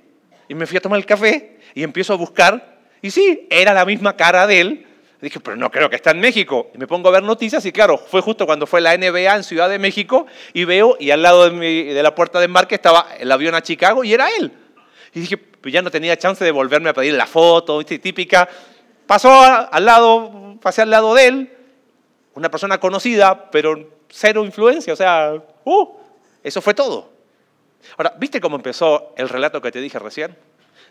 Y 0.47 0.55
me 0.55 0.67
fui 0.67 0.77
a 0.77 0.81
tomar 0.81 0.99
el 0.99 1.05
café 1.05 1.59
y 1.73 1.83
empiezo 1.83 2.13
a 2.13 2.17
buscar. 2.17 2.79
Y 3.01 3.11
sí, 3.11 3.47
era 3.49 3.73
la 3.73 3.85
misma 3.85 4.15
cara 4.15 4.45
de 4.47 4.61
él. 4.61 4.87
Dije, 5.19 5.39
pero 5.39 5.55
no 5.55 5.71
creo 5.71 5.89
que 5.89 5.95
está 5.95 6.11
en 6.11 6.19
México. 6.19 6.69
Y 6.75 6.77
me 6.77 6.85
pongo 6.85 7.07
a 7.07 7.13
ver 7.13 7.23
noticias 7.23 7.65
y 7.65 7.71
claro, 7.71 7.97
fue 7.97 8.21
justo 8.21 8.45
cuando 8.45 8.67
fue 8.67 8.81
la 8.81 8.97
NBA 8.97 9.35
en 9.35 9.43
Ciudad 9.43 9.69
de 9.69 9.79
México 9.79 10.27
y 10.53 10.65
veo 10.65 10.97
y 10.99 11.11
al 11.11 11.21
lado 11.21 11.49
de, 11.49 11.93
de 11.93 12.03
la 12.03 12.13
puerta 12.13 12.39
de 12.39 12.45
embarque 12.45 12.75
estaba 12.75 13.07
el 13.17 13.31
avión 13.31 13.55
a 13.55 13.61
Chicago 13.61 14.03
y 14.03 14.13
era 14.13 14.27
él. 14.37 14.51
Y 15.13 15.21
dije, 15.21 15.37
pues 15.37 15.73
ya 15.73 15.81
no 15.81 15.91
tenía 15.91 16.17
chance 16.17 16.43
de 16.43 16.51
volverme 16.51 16.89
a 16.89 16.93
pedir 16.93 17.13
la 17.13 17.27
foto, 17.27 17.83
típica. 17.85 18.49
Pasó 19.05 19.31
al 19.41 19.85
lado, 19.85 20.57
pasé 20.61 20.81
al 20.81 20.89
lado 20.89 21.13
de 21.13 21.27
él, 21.27 21.57
una 22.33 22.49
persona 22.49 22.79
conocida, 22.79 23.51
pero 23.51 23.91
cero 24.09 24.43
influencia, 24.45 24.93
o 24.93 24.95
sea, 24.95 25.33
uh, 25.65 25.87
eso 26.43 26.61
fue 26.61 26.73
todo. 26.73 27.11
Ahora, 27.97 28.15
¿viste 28.17 28.39
cómo 28.39 28.55
empezó 28.55 29.13
el 29.17 29.29
relato 29.29 29.61
que 29.61 29.71
te 29.71 29.81
dije 29.81 29.99
recién? 29.99 30.35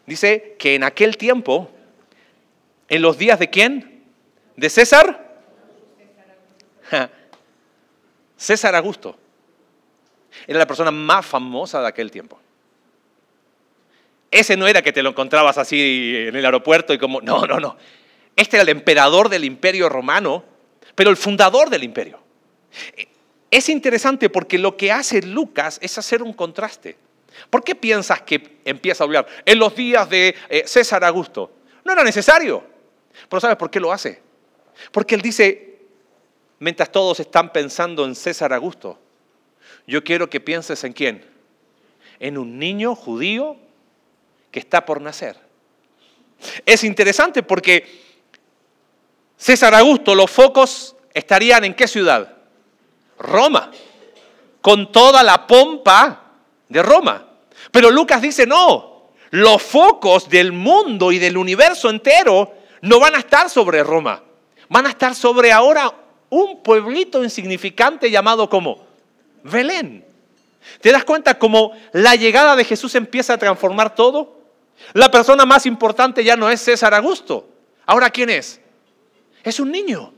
Dice 0.06 0.56
que 0.58 0.74
en 0.74 0.84
aquel 0.84 1.16
tiempo, 1.16 1.70
en 2.88 3.02
los 3.02 3.18
días 3.18 3.38
de 3.38 3.50
quién? 3.50 4.04
¿De 4.56 4.68
César? 4.68 5.40
César 8.36 8.74
Augusto. 8.74 9.16
Era 10.46 10.58
la 10.58 10.66
persona 10.66 10.90
más 10.90 11.24
famosa 11.24 11.80
de 11.80 11.88
aquel 11.88 12.10
tiempo. 12.10 12.38
Ese 14.32 14.56
no 14.56 14.66
era 14.66 14.80
que 14.80 14.94
te 14.94 15.02
lo 15.02 15.10
encontrabas 15.10 15.58
así 15.58 16.24
en 16.26 16.34
el 16.34 16.44
aeropuerto 16.44 16.94
y 16.94 16.98
como, 16.98 17.20
no, 17.20 17.46
no, 17.46 17.60
no. 17.60 17.76
Este 18.34 18.56
era 18.56 18.62
el 18.62 18.70
emperador 18.70 19.28
del 19.28 19.44
imperio 19.44 19.90
romano, 19.90 20.42
pero 20.94 21.10
el 21.10 21.18
fundador 21.18 21.68
del 21.68 21.84
imperio. 21.84 22.18
Es 23.50 23.68
interesante 23.68 24.30
porque 24.30 24.56
lo 24.56 24.74
que 24.74 24.90
hace 24.90 25.20
Lucas 25.20 25.78
es 25.82 25.98
hacer 25.98 26.22
un 26.22 26.32
contraste. 26.32 26.96
¿Por 27.50 27.62
qué 27.62 27.74
piensas 27.74 28.22
que 28.22 28.56
empieza 28.64 29.04
a 29.04 29.06
hablar 29.06 29.26
en 29.44 29.58
los 29.58 29.76
días 29.76 30.08
de 30.08 30.34
eh, 30.48 30.62
César 30.64 31.04
Augusto? 31.04 31.52
No 31.84 31.92
era 31.92 32.02
necesario. 32.02 32.64
Pero 33.28 33.38
¿sabes 33.38 33.58
por 33.58 33.70
qué 33.70 33.80
lo 33.80 33.92
hace? 33.92 34.22
Porque 34.92 35.14
él 35.14 35.20
dice, 35.20 35.78
mientras 36.58 36.90
todos 36.90 37.20
están 37.20 37.52
pensando 37.52 38.06
en 38.06 38.14
César 38.14 38.54
Augusto, 38.54 38.98
Yo 39.86 40.02
quiero 40.02 40.30
que 40.30 40.40
pienses 40.40 40.84
en 40.84 40.94
quién. 40.94 41.24
En 42.18 42.38
un 42.38 42.58
niño 42.58 42.94
judío 42.94 43.58
que 44.52 44.60
está 44.60 44.84
por 44.84 45.00
nacer. 45.00 45.36
Es 46.64 46.84
interesante 46.84 47.42
porque 47.42 48.02
César 49.36 49.74
Augusto, 49.74 50.14
los 50.14 50.30
focos 50.30 50.94
estarían 51.12 51.64
en 51.64 51.74
qué 51.74 51.88
ciudad? 51.88 52.36
Roma, 53.18 53.72
con 54.60 54.92
toda 54.92 55.22
la 55.22 55.46
pompa 55.46 56.32
de 56.68 56.82
Roma. 56.82 57.26
Pero 57.72 57.90
Lucas 57.90 58.22
dice, 58.22 58.46
no, 58.46 59.10
los 59.30 59.62
focos 59.62 60.28
del 60.28 60.52
mundo 60.52 61.10
y 61.10 61.18
del 61.18 61.36
universo 61.36 61.90
entero 61.90 62.54
no 62.82 63.00
van 63.00 63.14
a 63.14 63.18
estar 63.18 63.48
sobre 63.48 63.82
Roma, 63.82 64.22
van 64.68 64.86
a 64.86 64.90
estar 64.90 65.14
sobre 65.14 65.52
ahora 65.52 65.92
un 66.28 66.62
pueblito 66.62 67.24
insignificante 67.24 68.10
llamado 68.10 68.48
como 68.48 68.86
Belén. 69.42 70.04
¿Te 70.80 70.92
das 70.92 71.04
cuenta 71.04 71.38
cómo 71.38 71.72
la 71.92 72.14
llegada 72.14 72.54
de 72.56 72.64
Jesús 72.64 72.94
empieza 72.94 73.34
a 73.34 73.38
transformar 73.38 73.94
todo? 73.94 74.41
La 74.92 75.10
persona 75.10 75.44
más 75.44 75.66
importante 75.66 76.22
ya 76.24 76.36
no 76.36 76.50
es 76.50 76.60
César 76.60 76.94
Augusto. 76.94 77.48
Ahora, 77.86 78.10
¿quién 78.10 78.30
es? 78.30 78.60
Es 79.42 79.60
un 79.60 79.70
niño. 79.70 80.12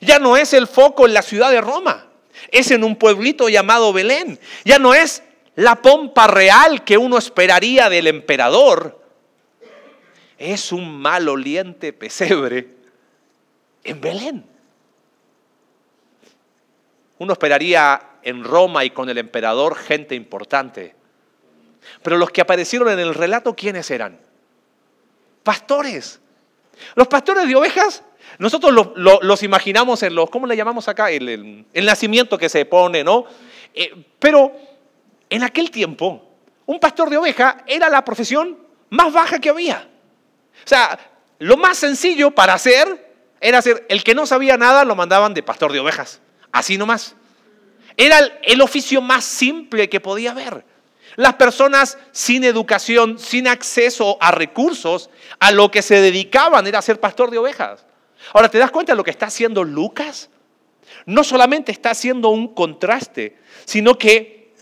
Ya 0.00 0.18
no 0.18 0.36
es 0.36 0.52
el 0.52 0.66
foco 0.66 1.06
en 1.06 1.14
la 1.14 1.22
ciudad 1.22 1.50
de 1.50 1.60
Roma. 1.60 2.06
Es 2.50 2.70
en 2.70 2.84
un 2.84 2.96
pueblito 2.96 3.48
llamado 3.48 3.92
Belén. 3.92 4.38
Ya 4.64 4.78
no 4.78 4.94
es 4.94 5.22
la 5.56 5.76
pompa 5.76 6.26
real 6.26 6.84
que 6.84 6.96
uno 6.96 7.18
esperaría 7.18 7.88
del 7.88 8.06
emperador. 8.06 9.00
Es 10.38 10.72
un 10.72 11.00
maloliente 11.00 11.92
pesebre 11.92 12.68
en 13.84 14.00
Belén. 14.00 14.44
Uno 17.18 17.32
esperaría 17.34 18.00
en 18.22 18.44
Roma 18.44 18.84
y 18.84 18.90
con 18.90 19.10
el 19.10 19.18
emperador 19.18 19.76
gente 19.76 20.14
importante. 20.14 20.94
Pero 22.02 22.16
los 22.16 22.30
que 22.30 22.40
aparecieron 22.40 22.88
en 22.90 22.98
el 22.98 23.14
relato, 23.14 23.54
¿quiénes 23.54 23.90
eran? 23.90 24.18
Pastores. 25.42 26.20
Los 26.94 27.08
pastores 27.08 27.46
de 27.46 27.56
ovejas, 27.56 28.02
nosotros 28.38 28.72
los, 28.96 29.42
imaginamos 29.42 30.02
en 30.02 30.14
los, 30.14 30.30
¿cómo 30.30 30.46
le 30.46 30.56
llamamos 30.56 30.88
acá? 30.88 31.10
El, 31.10 31.66
nacimiento 31.74 32.38
que 32.38 32.48
se 32.48 32.64
pone, 32.64 33.04
¿no? 33.04 33.24
Eh, 33.74 34.04
pero 34.18 34.52
en 35.28 35.42
aquel 35.42 35.70
tiempo, 35.70 36.26
un 36.66 36.80
pastor 36.80 37.10
de 37.10 37.16
oveja 37.16 37.64
era 37.66 37.88
la 37.88 38.04
profesión 38.04 38.58
más 38.90 39.12
baja 39.12 39.38
que 39.38 39.50
había. 39.50 39.88
O 40.64 40.68
sea, 40.68 40.98
lo 41.38 41.56
más 41.56 41.78
sencillo 41.78 42.30
para 42.30 42.54
hacer 42.54 43.10
era 43.40 43.62
ser, 43.62 43.86
el 43.88 44.04
que 44.04 44.14
no 44.14 44.26
sabía 44.26 44.56
nada 44.56 44.84
lo 44.84 44.94
mandaban 44.94 45.34
de 45.34 45.42
pastor 45.42 45.72
de 45.72 45.80
ovejas, 45.80 46.20
así 46.52 46.76
nomás. 46.76 47.16
Era 47.96 48.18
el 48.42 48.60
oficio 48.60 49.00
más 49.00 49.24
simple 49.24 49.88
que 49.88 50.00
podía 50.00 50.30
haber. 50.30 50.64
Las 51.16 51.34
personas 51.34 51.98
sin 52.12 52.44
educación, 52.44 53.18
sin 53.18 53.48
acceso 53.48 54.16
a 54.20 54.30
recursos, 54.30 55.10
a 55.38 55.50
lo 55.50 55.70
que 55.70 55.82
se 55.82 56.00
dedicaban 56.00 56.66
era 56.66 56.82
ser 56.82 57.00
pastor 57.00 57.30
de 57.30 57.38
ovejas. 57.38 57.84
Ahora, 58.32 58.48
¿te 58.48 58.58
das 58.58 58.70
cuenta 58.70 58.92
de 58.92 58.96
lo 58.96 59.04
que 59.04 59.10
está 59.10 59.26
haciendo 59.26 59.64
Lucas? 59.64 60.30
No 61.06 61.24
solamente 61.24 61.72
está 61.72 61.90
haciendo 61.90 62.28
un 62.28 62.54
contraste, 62.54 63.38
sino 63.64 63.98
que 63.98 64.52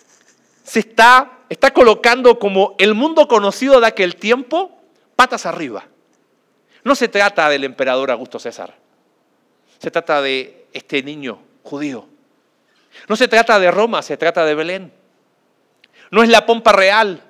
se 0.62 0.80
está, 0.80 1.40
está 1.48 1.72
colocando 1.72 2.38
como 2.38 2.74
el 2.78 2.94
mundo 2.94 3.28
conocido 3.28 3.80
de 3.80 3.86
aquel 3.86 4.16
tiempo 4.16 4.78
patas 5.16 5.46
arriba. 5.46 5.86
No 6.84 6.94
se 6.94 7.08
trata 7.08 7.48
del 7.48 7.64
emperador 7.64 8.10
Augusto 8.10 8.38
César, 8.38 8.74
se 9.78 9.90
trata 9.90 10.22
de 10.22 10.66
este 10.72 11.02
niño 11.02 11.40
judío. 11.62 12.06
No 13.08 13.16
se 13.16 13.28
trata 13.28 13.58
de 13.58 13.70
Roma, 13.70 14.02
se 14.02 14.16
trata 14.16 14.44
de 14.44 14.54
Belén. 14.54 14.92
No 16.10 16.22
es 16.22 16.28
la 16.28 16.46
pompa 16.46 16.72
real, 16.72 17.22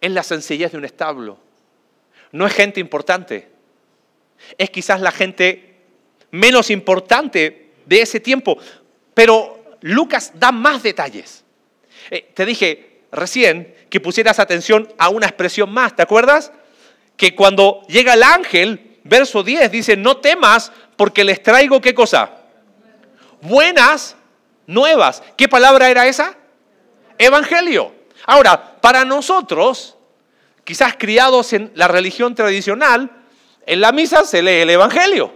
es 0.00 0.10
la 0.10 0.22
sencillez 0.22 0.72
de 0.72 0.78
un 0.78 0.84
establo. 0.84 1.38
No 2.32 2.46
es 2.46 2.52
gente 2.52 2.80
importante, 2.80 3.48
es 4.56 4.70
quizás 4.70 5.00
la 5.00 5.10
gente 5.10 5.76
menos 6.30 6.70
importante 6.70 7.72
de 7.86 8.02
ese 8.02 8.20
tiempo. 8.20 8.58
Pero 9.14 9.76
Lucas 9.80 10.32
da 10.34 10.52
más 10.52 10.82
detalles. 10.82 11.44
Eh, 12.10 12.30
te 12.34 12.44
dije 12.46 13.02
recién 13.10 13.74
que 13.90 14.00
pusieras 14.00 14.38
atención 14.38 14.92
a 14.98 15.08
una 15.08 15.26
expresión 15.26 15.70
más, 15.70 15.96
¿te 15.96 16.02
acuerdas? 16.02 16.52
Que 17.16 17.34
cuando 17.34 17.82
llega 17.88 18.14
el 18.14 18.22
ángel, 18.22 18.98
verso 19.04 19.42
10, 19.42 19.70
dice, 19.70 19.96
no 19.96 20.18
temas 20.18 20.70
porque 20.96 21.24
les 21.24 21.42
traigo 21.42 21.80
qué 21.80 21.94
cosa? 21.94 22.30
Buenas 23.40 24.16
nuevas. 24.66 25.22
¿Qué 25.36 25.48
palabra 25.48 25.90
era 25.90 26.06
esa? 26.06 26.36
Evangelio. 27.16 27.97
Ahora, 28.30 28.78
para 28.82 29.06
nosotros, 29.06 29.96
quizás 30.62 30.96
criados 30.98 31.54
en 31.54 31.72
la 31.74 31.88
religión 31.88 32.34
tradicional, 32.34 33.10
en 33.64 33.80
la 33.80 33.90
misa 33.90 34.22
se 34.26 34.42
lee 34.42 34.60
el 34.60 34.68
Evangelio, 34.68 35.32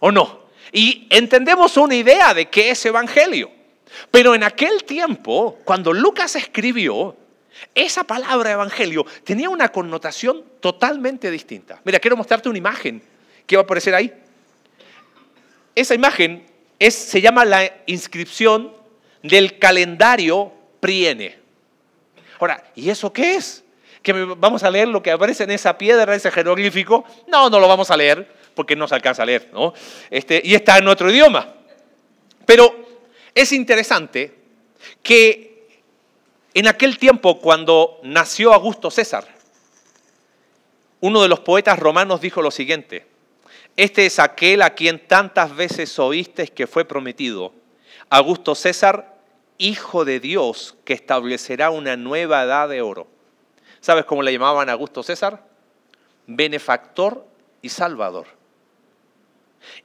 ¿o 0.00 0.10
no? 0.10 0.44
Y 0.72 1.06
entendemos 1.10 1.76
una 1.76 1.94
idea 1.94 2.32
de 2.32 2.46
qué 2.46 2.70
es 2.70 2.86
Evangelio. 2.86 3.50
Pero 4.10 4.34
en 4.34 4.42
aquel 4.42 4.84
tiempo, 4.84 5.58
cuando 5.66 5.92
Lucas 5.92 6.34
escribió, 6.36 7.14
esa 7.74 8.04
palabra 8.04 8.52
Evangelio 8.52 9.04
tenía 9.22 9.50
una 9.50 9.68
connotación 9.68 10.44
totalmente 10.60 11.30
distinta. 11.30 11.82
Mira, 11.84 11.98
quiero 11.98 12.16
mostrarte 12.16 12.48
una 12.48 12.56
imagen 12.56 13.02
que 13.46 13.56
va 13.56 13.60
a 13.60 13.64
aparecer 13.64 13.94
ahí. 13.94 14.10
Esa 15.74 15.94
imagen 15.94 16.46
es, 16.78 16.94
se 16.94 17.20
llama 17.20 17.44
la 17.44 17.70
inscripción 17.84 18.72
del 19.22 19.58
calendario 19.58 20.54
Priene. 20.80 21.43
Ahora, 22.44 22.62
¿y 22.74 22.90
eso 22.90 23.10
qué 23.10 23.36
es? 23.36 23.64
¿Que 24.02 24.12
vamos 24.12 24.62
a 24.64 24.70
leer 24.70 24.86
lo 24.88 25.02
que 25.02 25.10
aparece 25.10 25.44
en 25.44 25.50
esa 25.50 25.78
piedra, 25.78 26.14
ese 26.14 26.30
jeroglífico? 26.30 27.02
No, 27.26 27.48
no 27.48 27.58
lo 27.58 27.66
vamos 27.66 27.90
a 27.90 27.96
leer 27.96 28.30
porque 28.54 28.76
no 28.76 28.86
se 28.86 28.94
alcanza 28.94 29.22
a 29.22 29.24
leer, 29.24 29.48
¿no? 29.50 29.72
Este, 30.10 30.42
y 30.44 30.54
está 30.54 30.76
en 30.76 30.86
otro 30.86 31.10
idioma. 31.10 31.54
Pero 32.44 33.00
es 33.34 33.50
interesante 33.52 34.34
que 35.02 35.70
en 36.52 36.68
aquel 36.68 36.98
tiempo, 36.98 37.40
cuando 37.40 37.98
nació 38.02 38.52
Augusto 38.52 38.90
César, 38.90 39.26
uno 41.00 41.22
de 41.22 41.28
los 41.28 41.40
poetas 41.40 41.78
romanos 41.78 42.20
dijo 42.20 42.42
lo 42.42 42.50
siguiente, 42.50 43.06
este 43.74 44.04
es 44.04 44.18
aquel 44.18 44.60
a 44.60 44.74
quien 44.74 45.08
tantas 45.08 45.56
veces 45.56 45.98
oíste 45.98 46.48
que 46.48 46.66
fue 46.66 46.84
prometido, 46.84 47.54
Augusto 48.10 48.54
César, 48.54 49.13
Hijo 49.58 50.04
de 50.04 50.20
Dios 50.20 50.76
que 50.84 50.92
establecerá 50.92 51.70
una 51.70 51.96
nueva 51.96 52.42
edad 52.42 52.68
de 52.68 52.82
oro. 52.82 53.06
¿Sabes 53.80 54.04
cómo 54.04 54.22
le 54.22 54.32
llamaban 54.32 54.68
a 54.68 54.72
Augusto 54.72 55.02
César? 55.02 55.44
Benefactor 56.26 57.26
y 57.62 57.68
Salvador. 57.68 58.26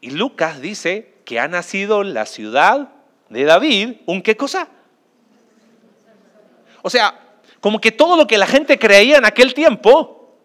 Y 0.02 0.12
Lucas 0.12 0.62
dice 0.62 1.14
que 1.26 1.40
ha 1.40 1.48
nacido 1.48 2.02
en 2.02 2.14
la 2.14 2.26
ciudad 2.26 2.90
de 3.30 3.44
David, 3.44 3.98
¿un 4.06 4.22
qué 4.22 4.36
cosa? 4.36 4.68
O 6.82 6.90
sea, 6.90 7.20
como 7.60 7.80
que 7.80 7.92
todo 7.92 8.16
lo 8.16 8.26
que 8.26 8.38
la 8.38 8.48
gente 8.48 8.80
creía 8.80 9.18
en 9.18 9.26
aquel 9.26 9.54
tiempo, 9.54 10.38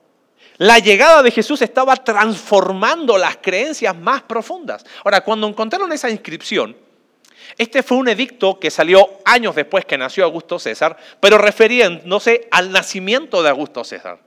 la 0.58 0.78
llegada 0.78 1.22
de 1.22 1.30
Jesús 1.30 1.62
estaba 1.62 1.96
transformando 1.96 3.18
las 3.18 3.36
creencias 3.38 3.96
más 3.96 4.22
profundas. 4.22 4.84
Ahora, 5.04 5.22
cuando 5.22 5.48
encontraron 5.48 5.92
esa 5.92 6.10
inscripción, 6.10 6.76
este 7.56 7.82
fue 7.82 7.98
un 7.98 8.08
edicto 8.08 8.58
que 8.58 8.70
salió 8.70 9.08
años 9.24 9.54
después 9.54 9.84
que 9.84 9.98
nació 9.98 10.24
Augusto 10.24 10.58
César, 10.58 10.96
pero 11.20 11.38
refiriéndose 11.38 12.48
al 12.50 12.72
nacimiento 12.72 13.42
de 13.42 13.50
Augusto 13.50 13.84
César. 13.84 14.18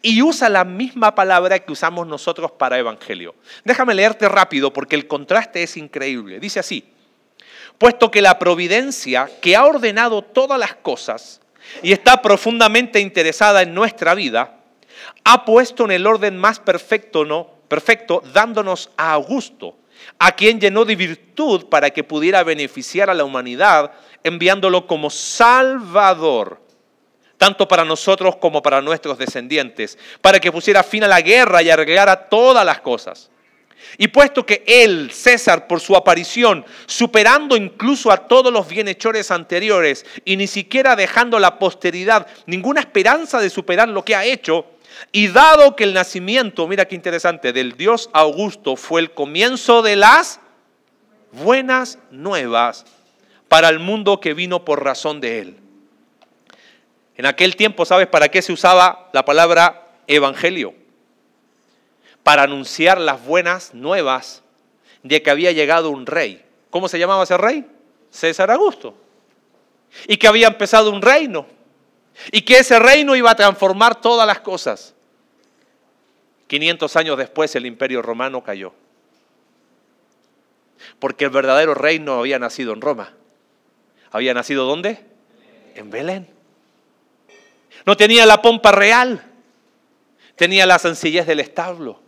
Y 0.00 0.22
usa 0.22 0.48
la 0.48 0.64
misma 0.64 1.14
palabra 1.14 1.58
que 1.58 1.72
usamos 1.72 2.06
nosotros 2.06 2.52
para 2.52 2.78
evangelio. 2.78 3.34
Déjame 3.64 3.94
leerte 3.94 4.28
rápido 4.28 4.72
porque 4.72 4.96
el 4.96 5.06
contraste 5.06 5.62
es 5.62 5.76
increíble. 5.76 6.40
Dice 6.40 6.60
así, 6.60 6.84
puesto 7.78 8.10
que 8.10 8.22
la 8.22 8.38
providencia 8.38 9.28
que 9.40 9.56
ha 9.56 9.66
ordenado 9.66 10.22
todas 10.22 10.58
las 10.58 10.74
cosas 10.76 11.40
y 11.82 11.92
está 11.92 12.22
profundamente 12.22 13.00
interesada 13.00 13.62
en 13.62 13.74
nuestra 13.74 14.14
vida, 14.14 14.58
ha 15.24 15.44
puesto 15.44 15.84
en 15.84 15.90
el 15.90 16.06
orden 16.06 16.36
más 16.36 16.58
perfecto, 16.58 17.24
¿no? 17.24 17.50
perfecto 17.68 18.22
dándonos 18.32 18.90
a 18.96 19.12
Augusto 19.12 19.76
a 20.18 20.32
quien 20.32 20.60
llenó 20.60 20.84
de 20.84 20.96
virtud 20.96 21.66
para 21.66 21.90
que 21.90 22.04
pudiera 22.04 22.42
beneficiar 22.42 23.10
a 23.10 23.14
la 23.14 23.24
humanidad, 23.24 23.92
enviándolo 24.22 24.86
como 24.86 25.10
Salvador, 25.10 26.60
tanto 27.38 27.66
para 27.66 27.84
nosotros 27.84 28.36
como 28.36 28.62
para 28.62 28.80
nuestros 28.80 29.18
descendientes, 29.18 29.98
para 30.20 30.38
que 30.38 30.52
pusiera 30.52 30.82
fin 30.82 31.04
a 31.04 31.08
la 31.08 31.20
guerra 31.20 31.62
y 31.62 31.70
arreglara 31.70 32.28
todas 32.28 32.64
las 32.64 32.80
cosas. 32.80 33.30
Y 33.98 34.08
puesto 34.08 34.46
que 34.46 34.62
él, 34.66 35.10
César, 35.12 35.66
por 35.66 35.80
su 35.80 35.96
aparición, 35.96 36.64
superando 36.86 37.56
incluso 37.56 38.10
a 38.10 38.16
todos 38.16 38.52
los 38.52 38.68
bienhechores 38.68 39.30
anteriores 39.30 40.06
y 40.24 40.36
ni 40.36 40.46
siquiera 40.46 40.96
dejando 40.96 41.36
a 41.36 41.40
la 41.40 41.58
posteridad 41.58 42.26
ninguna 42.46 42.80
esperanza 42.80 43.40
de 43.40 43.50
superar 43.50 43.88
lo 43.88 44.04
que 44.04 44.14
ha 44.14 44.24
hecho, 44.24 44.66
y 45.10 45.28
dado 45.28 45.76
que 45.76 45.84
el 45.84 45.94
nacimiento, 45.94 46.66
mira 46.68 46.86
qué 46.86 46.94
interesante, 46.94 47.52
del 47.52 47.76
Dios 47.76 48.10
Augusto 48.12 48.76
fue 48.76 49.00
el 49.00 49.12
comienzo 49.12 49.82
de 49.82 49.96
las 49.96 50.40
buenas 51.32 51.98
nuevas, 52.10 52.84
para 53.48 53.68
el 53.68 53.78
mundo 53.78 54.20
que 54.20 54.32
vino 54.32 54.64
por 54.64 54.82
razón 54.82 55.20
de 55.20 55.40
él. 55.40 55.56
En 57.16 57.26
aquel 57.26 57.56
tiempo, 57.56 57.84
¿sabes 57.84 58.06
para 58.06 58.28
qué 58.30 58.40
se 58.40 58.52
usaba 58.52 59.10
la 59.12 59.24
palabra 59.24 59.88
evangelio? 60.06 60.74
Para 62.22 62.44
anunciar 62.44 62.98
las 63.00 63.24
buenas 63.24 63.74
nuevas 63.74 64.42
de 65.02 65.22
que 65.22 65.30
había 65.30 65.52
llegado 65.52 65.90
un 65.90 66.06
rey. 66.06 66.42
¿Cómo 66.70 66.88
se 66.88 66.98
llamaba 66.98 67.24
ese 67.24 67.36
rey? 67.36 67.66
César 68.10 68.50
Augusto. 68.50 68.94
Y 70.06 70.16
que 70.16 70.28
había 70.28 70.48
empezado 70.48 70.90
un 70.90 71.02
reino. 71.02 71.46
Y 72.30 72.42
que 72.42 72.58
ese 72.58 72.78
reino 72.78 73.16
iba 73.16 73.30
a 73.30 73.34
transformar 73.34 74.00
todas 74.00 74.26
las 74.26 74.40
cosas. 74.40 74.94
500 76.46 76.96
años 76.96 77.16
después 77.16 77.54
el 77.56 77.66
imperio 77.66 78.02
romano 78.02 78.42
cayó. 78.42 78.74
Porque 80.98 81.24
el 81.24 81.30
verdadero 81.30 81.74
reino 81.74 82.18
había 82.18 82.38
nacido 82.38 82.72
en 82.72 82.80
Roma. 82.80 83.14
¿Había 84.10 84.34
nacido 84.34 84.66
dónde? 84.66 85.04
En 85.74 85.90
Belén. 85.90 86.28
No 87.86 87.96
tenía 87.96 88.26
la 88.26 88.42
pompa 88.42 88.72
real. 88.72 89.24
Tenía 90.36 90.66
la 90.66 90.78
sencillez 90.78 91.26
del 91.26 91.40
establo. 91.40 92.00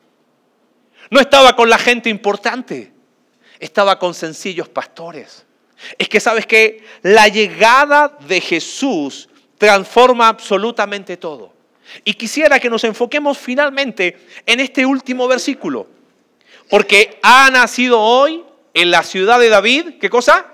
No 1.11 1.20
estaba 1.20 1.56
con 1.56 1.70
la 1.70 1.78
gente 1.78 2.11
importante. 2.11 2.92
Estaba 3.58 3.99
con 3.99 4.14
sencillos 4.14 4.68
pastores. 4.68 5.46
Es 5.99 6.08
que 6.08 6.20
sabes 6.20 6.46
que 6.46 6.84
la 7.02 7.28
llegada 7.28 8.16
de 8.26 8.40
Jesús 8.40 9.28
transforma 9.58 10.28
absolutamente 10.28 11.16
todo. 11.16 11.52
Y 12.04 12.14
quisiera 12.14 12.58
que 12.58 12.70
nos 12.70 12.84
enfoquemos 12.84 13.38
finalmente 13.38 14.18
en 14.46 14.61
este 14.61 14.87
último 14.87 15.28
versículo. 15.28 15.87
Porque 16.68 17.18
ha 17.23 17.50
nacido 17.50 18.00
hoy 18.00 18.44
en 18.73 18.90
la 18.90 19.02
ciudad 19.02 19.38
de 19.38 19.49
David, 19.49 19.99
¿qué 20.00 20.11
cosa? 20.11 20.46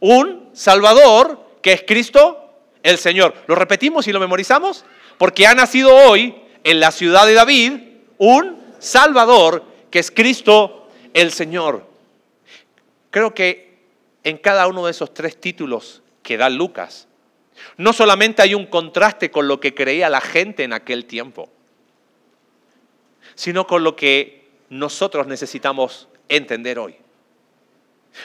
Un 0.00 0.50
Salvador 0.52 1.58
que 1.62 1.72
es 1.72 1.84
Cristo 1.86 2.52
el 2.82 2.98
Señor. 2.98 3.34
¿Lo 3.46 3.54
repetimos 3.54 4.06
y 4.08 4.12
lo 4.12 4.20
memorizamos? 4.20 4.84
Porque 5.16 5.46
ha 5.46 5.54
nacido 5.54 5.94
hoy 5.94 6.34
en 6.64 6.80
la 6.80 6.90
ciudad 6.90 7.26
de 7.26 7.34
David 7.34 7.72
un 8.18 8.58
Salvador 8.78 9.64
que 9.90 9.98
es 9.98 10.10
Cristo 10.10 10.88
el 11.14 11.32
Señor. 11.32 11.86
Creo 13.10 13.34
que 13.34 13.78
en 14.24 14.36
cada 14.38 14.66
uno 14.66 14.84
de 14.84 14.90
esos 14.90 15.14
tres 15.14 15.40
títulos 15.40 16.02
que 16.22 16.36
da 16.36 16.50
Lucas, 16.50 17.07
no 17.76 17.92
solamente 17.92 18.42
hay 18.42 18.54
un 18.54 18.66
contraste 18.66 19.30
con 19.30 19.48
lo 19.48 19.60
que 19.60 19.74
creía 19.74 20.08
la 20.08 20.20
gente 20.20 20.64
en 20.64 20.72
aquel 20.72 21.06
tiempo, 21.06 21.48
sino 23.34 23.66
con 23.66 23.84
lo 23.84 23.96
que 23.96 24.48
nosotros 24.68 25.26
necesitamos 25.26 26.08
entender 26.28 26.78
hoy. 26.78 26.96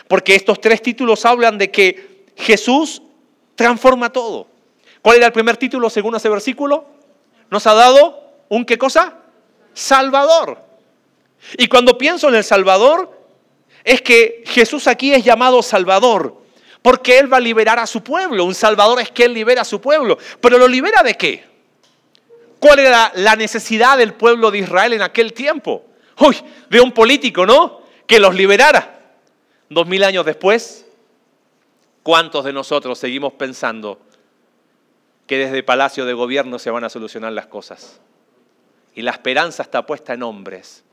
Porque 0.07 0.35
estos 0.35 0.59
tres 0.59 0.81
títulos 0.81 1.25
hablan 1.25 1.57
de 1.57 1.71
que 1.71 2.25
Jesús 2.35 3.01
transforma 3.55 4.11
todo. 4.11 4.47
¿Cuál 5.01 5.17
era 5.17 5.27
el 5.27 5.33
primer 5.33 5.57
título 5.57 5.89
según 5.89 6.15
ese 6.15 6.29
versículo? 6.29 6.85
Nos 7.49 7.67
ha 7.67 7.73
dado 7.73 8.23
un 8.49 8.65
qué 8.65 8.77
cosa? 8.77 9.19
Salvador. 9.73 10.59
Y 11.57 11.67
cuando 11.67 11.97
pienso 11.97 12.29
en 12.29 12.35
el 12.35 12.43
Salvador, 12.43 13.11
es 13.83 14.01
que 14.01 14.43
Jesús 14.45 14.87
aquí 14.87 15.13
es 15.13 15.23
llamado 15.23 15.61
Salvador, 15.61 16.42
porque 16.83 17.17
Él 17.17 17.31
va 17.31 17.37
a 17.37 17.39
liberar 17.39 17.79
a 17.79 17.87
su 17.87 18.03
pueblo. 18.03 18.43
Un 18.43 18.53
Salvador 18.53 19.01
es 19.01 19.09
que 19.09 19.23
Él 19.23 19.33
libera 19.33 19.61
a 19.61 19.65
su 19.65 19.81
pueblo. 19.81 20.19
Pero 20.39 20.59
¿lo 20.59 20.67
libera 20.67 21.01
de 21.01 21.15
qué? 21.15 21.43
¿Cuál 22.59 22.79
era 22.79 23.11
la 23.15 23.35
necesidad 23.35 23.97
del 23.97 24.13
pueblo 24.13 24.51
de 24.51 24.59
Israel 24.59 24.93
en 24.93 25.01
aquel 25.01 25.33
tiempo? 25.33 25.85
Uy, 26.19 26.35
de 26.69 26.81
un 26.81 26.91
político, 26.91 27.45
¿no? 27.45 27.81
Que 28.05 28.19
los 28.19 28.35
liberara. 28.35 28.99
Dos 29.69 29.87
mil 29.87 30.03
años 30.03 30.25
después, 30.25 30.85
¿cuántos 32.03 32.45
de 32.45 32.53
nosotros 32.53 32.99
seguimos 32.99 33.33
pensando 33.33 33.99
que 35.25 35.37
desde 35.37 35.63
Palacio 35.63 36.05
de 36.05 36.13
Gobierno 36.13 36.59
se 36.59 36.69
van 36.69 36.83
a 36.83 36.89
solucionar 36.89 37.31
las 37.31 37.47
cosas? 37.47 38.01
Y 38.93 39.01
la 39.01 39.11
esperanza 39.11 39.63
está 39.63 39.85
puesta 39.85 40.13
en 40.13 40.23
hombres. 40.23 40.83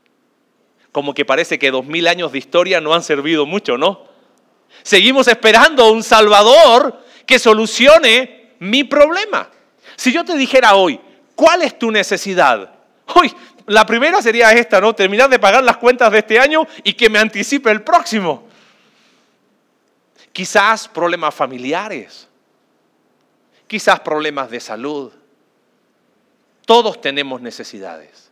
Como 0.93 1.13
que 1.13 1.25
parece 1.25 1.59
que 1.59 1.69
dos 1.69 1.85
mil 1.85 2.07
años 2.07 2.31
de 2.31 2.37
historia 2.37 2.79
no 2.79 2.93
han 2.93 3.03
servido 3.03 3.45
mucho, 3.45 3.77
¿no? 3.77 4.10
Seguimos 4.83 5.27
esperando 5.27 5.91
un 5.91 6.03
Salvador 6.03 7.03
que 7.25 7.39
solucione 7.39 8.53
mi 8.59 8.83
problema. 8.83 9.49
Si 9.95 10.11
yo 10.11 10.25
te 10.25 10.35
dijera 10.35 10.75
hoy, 10.75 10.99
¿cuál 11.35 11.61
es 11.61 11.77
tu 11.77 11.91
necesidad? 11.91 12.73
Hoy, 13.15 13.33
la 13.67 13.85
primera 13.85 14.21
sería 14.21 14.51
esta, 14.51 14.81
¿no? 14.81 14.93
Terminar 14.93 15.29
de 15.29 15.39
pagar 15.39 15.63
las 15.63 15.77
cuentas 15.77 16.11
de 16.11 16.19
este 16.19 16.39
año 16.39 16.67
y 16.83 16.93
que 16.93 17.09
me 17.09 17.19
anticipe 17.19 17.71
el 17.71 17.83
próximo. 17.83 18.47
Quizás 20.33 20.87
problemas 20.87 21.33
familiares, 21.33 22.27
quizás 23.67 23.99
problemas 23.99 24.49
de 24.49 24.59
salud. 24.59 25.11
Todos 26.65 27.01
tenemos 27.01 27.41
necesidades. 27.41 28.31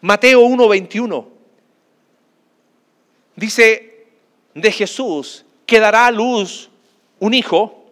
Mateo 0.00 0.42
1:21 0.42 1.28
dice 3.34 4.08
de 4.54 4.72
Jesús 4.72 5.45
que 5.66 5.80
dará 5.80 6.06
a 6.06 6.10
luz 6.10 6.70
un 7.18 7.34
hijo 7.34 7.84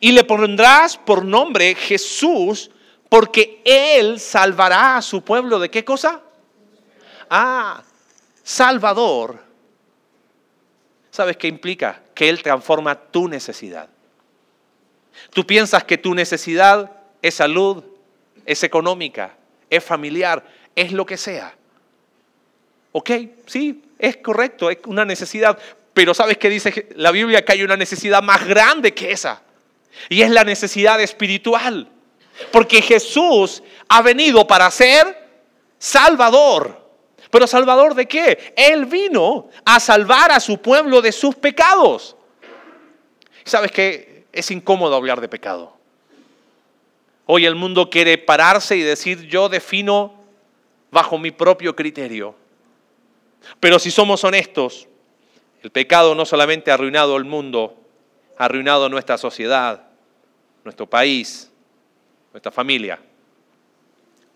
y 0.00 0.12
le 0.12 0.24
pondrás 0.24 0.96
por 0.96 1.24
nombre 1.24 1.74
Jesús 1.74 2.70
porque 3.08 3.62
él 3.64 4.20
salvará 4.20 4.98
a 4.98 5.02
su 5.02 5.22
pueblo 5.22 5.58
de 5.58 5.70
qué 5.70 5.84
cosa? 5.84 6.20
Ah, 7.30 7.82
Salvador 8.42 9.46
¿Sabes 11.16 11.38
qué 11.38 11.48
implica? 11.48 12.02
Que 12.14 12.28
Él 12.28 12.42
transforma 12.42 12.94
tu 12.94 13.26
necesidad. 13.26 13.88
Tú 15.30 15.46
piensas 15.46 15.82
que 15.82 15.96
tu 15.96 16.14
necesidad 16.14 16.92
es 17.22 17.36
salud, 17.36 17.82
es 18.44 18.62
económica, 18.62 19.34
es 19.70 19.82
familiar, 19.82 20.44
es 20.74 20.92
lo 20.92 21.06
que 21.06 21.16
sea. 21.16 21.54
Ok, 22.92 23.10
sí, 23.46 23.82
es 23.98 24.18
correcto, 24.18 24.68
es 24.68 24.76
una 24.84 25.06
necesidad, 25.06 25.58
pero 25.96 26.12
¿sabes 26.12 26.36
qué 26.36 26.50
dice 26.50 26.88
la 26.96 27.10
Biblia? 27.10 27.42
Que 27.42 27.52
hay 27.52 27.62
una 27.62 27.74
necesidad 27.74 28.22
más 28.22 28.46
grande 28.46 28.92
que 28.92 29.12
esa. 29.12 29.40
Y 30.10 30.20
es 30.20 30.28
la 30.28 30.44
necesidad 30.44 31.00
espiritual. 31.00 31.88
Porque 32.52 32.82
Jesús 32.82 33.62
ha 33.88 34.02
venido 34.02 34.46
para 34.46 34.70
ser 34.70 35.26
Salvador. 35.78 36.86
¿Pero 37.30 37.46
Salvador 37.46 37.94
de 37.94 38.04
qué? 38.04 38.52
Él 38.58 38.84
vino 38.84 39.48
a 39.64 39.80
salvar 39.80 40.32
a 40.32 40.38
su 40.38 40.58
pueblo 40.58 41.00
de 41.00 41.12
sus 41.12 41.34
pecados. 41.34 42.14
¿Sabes 43.44 43.72
qué? 43.72 44.26
Es 44.34 44.50
incómodo 44.50 44.96
hablar 44.96 45.22
de 45.22 45.28
pecado. 45.28 45.78
Hoy 47.24 47.46
el 47.46 47.54
mundo 47.54 47.88
quiere 47.88 48.18
pararse 48.18 48.76
y 48.76 48.82
decir 48.82 49.28
yo 49.28 49.48
defino 49.48 50.12
bajo 50.90 51.16
mi 51.16 51.30
propio 51.30 51.74
criterio. 51.74 52.34
Pero 53.60 53.78
si 53.78 53.90
somos 53.90 54.22
honestos, 54.24 54.88
el 55.62 55.70
pecado 55.70 56.14
no 56.14 56.24
solamente 56.24 56.70
ha 56.70 56.74
arruinado 56.74 57.16
el 57.16 57.24
mundo, 57.24 57.76
ha 58.38 58.44
arruinado 58.44 58.88
nuestra 58.88 59.18
sociedad, 59.18 59.82
nuestro 60.64 60.88
país, 60.88 61.50
nuestra 62.32 62.52
familia, 62.52 62.98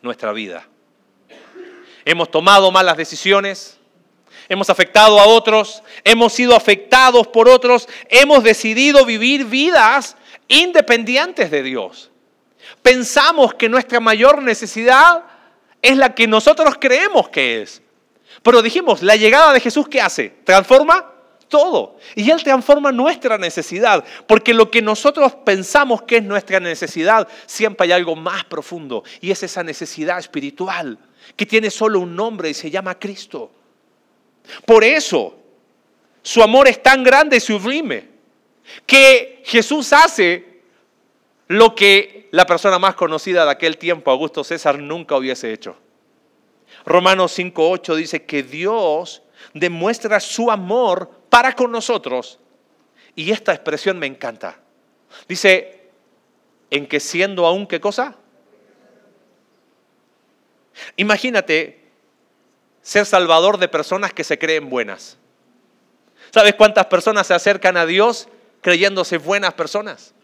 nuestra 0.02 0.32
vida. 0.32 0.66
Hemos 2.04 2.30
tomado 2.30 2.70
malas 2.70 2.96
decisiones, 2.96 3.78
hemos 4.48 4.70
afectado 4.70 5.20
a 5.20 5.26
otros, 5.26 5.82
hemos 6.02 6.32
sido 6.32 6.56
afectados 6.56 7.26
por 7.28 7.48
otros, 7.48 7.88
hemos 8.08 8.42
decidido 8.42 9.04
vivir 9.04 9.44
vidas 9.44 10.16
independientes 10.48 11.50
de 11.50 11.62
Dios. 11.62 12.10
Pensamos 12.82 13.54
que 13.54 13.68
nuestra 13.68 14.00
mayor 14.00 14.42
necesidad 14.42 15.24
es 15.82 15.96
la 15.96 16.14
que 16.14 16.26
nosotros 16.26 16.74
creemos 16.80 17.28
que 17.28 17.62
es. 17.62 17.82
Pero 18.42 18.62
dijimos, 18.62 19.02
la 19.02 19.16
llegada 19.16 19.52
de 19.52 19.60
Jesús, 19.60 19.88
¿qué 19.88 20.00
hace? 20.00 20.30
Transforma 20.44 21.09
todo. 21.50 21.98
Y 22.14 22.30
Él 22.30 22.42
transforma 22.42 22.90
nuestra 22.90 23.36
necesidad, 23.36 24.02
porque 24.26 24.54
lo 24.54 24.70
que 24.70 24.80
nosotros 24.80 25.34
pensamos 25.44 26.00
que 26.02 26.16
es 26.16 26.22
nuestra 26.22 26.58
necesidad, 26.60 27.28
siempre 27.44 27.84
hay 27.84 27.92
algo 27.92 28.16
más 28.16 28.44
profundo, 28.44 29.04
y 29.20 29.30
es 29.30 29.42
esa 29.42 29.62
necesidad 29.62 30.18
espiritual 30.18 30.98
que 31.36 31.44
tiene 31.44 31.70
solo 31.70 32.00
un 32.00 32.16
nombre 32.16 32.48
y 32.48 32.54
se 32.54 32.70
llama 32.70 32.98
Cristo. 32.98 33.50
Por 34.64 34.82
eso, 34.82 35.36
su 36.22 36.42
amor 36.42 36.68
es 36.68 36.82
tan 36.82 37.04
grande 37.04 37.36
y 37.36 37.40
sublime, 37.40 38.08
que 38.86 39.42
Jesús 39.44 39.92
hace 39.92 40.62
lo 41.48 41.74
que 41.74 42.28
la 42.30 42.46
persona 42.46 42.78
más 42.78 42.94
conocida 42.94 43.44
de 43.44 43.50
aquel 43.50 43.76
tiempo, 43.76 44.10
Augusto 44.10 44.44
César, 44.44 44.78
nunca 44.78 45.16
hubiese 45.16 45.52
hecho. 45.52 45.76
Romanos 46.86 47.36
5.8 47.38 47.96
dice 47.96 48.24
que 48.24 48.42
Dios 48.42 49.22
demuestra 49.52 50.20
su 50.20 50.50
amor 50.50 51.19
para 51.30 51.54
con 51.54 51.72
nosotros. 51.72 52.38
Y 53.14 53.30
esta 53.30 53.52
expresión 53.52 53.98
me 53.98 54.06
encanta. 54.06 54.58
Dice, 55.26 55.88
en 56.70 56.86
que 56.86 57.00
siendo 57.00 57.46
aún 57.46 57.66
qué 57.66 57.80
cosa? 57.80 58.16
Imagínate 60.96 61.80
ser 62.82 63.06
salvador 63.06 63.58
de 63.58 63.68
personas 63.68 64.12
que 64.12 64.24
se 64.24 64.38
creen 64.38 64.68
buenas. 64.68 65.18
¿Sabes 66.30 66.54
cuántas 66.54 66.86
personas 66.86 67.26
se 67.26 67.34
acercan 67.34 67.76
a 67.76 67.86
Dios 67.86 68.28
creyéndose 68.60 69.18
buenas 69.18 69.54
personas. 69.54 70.14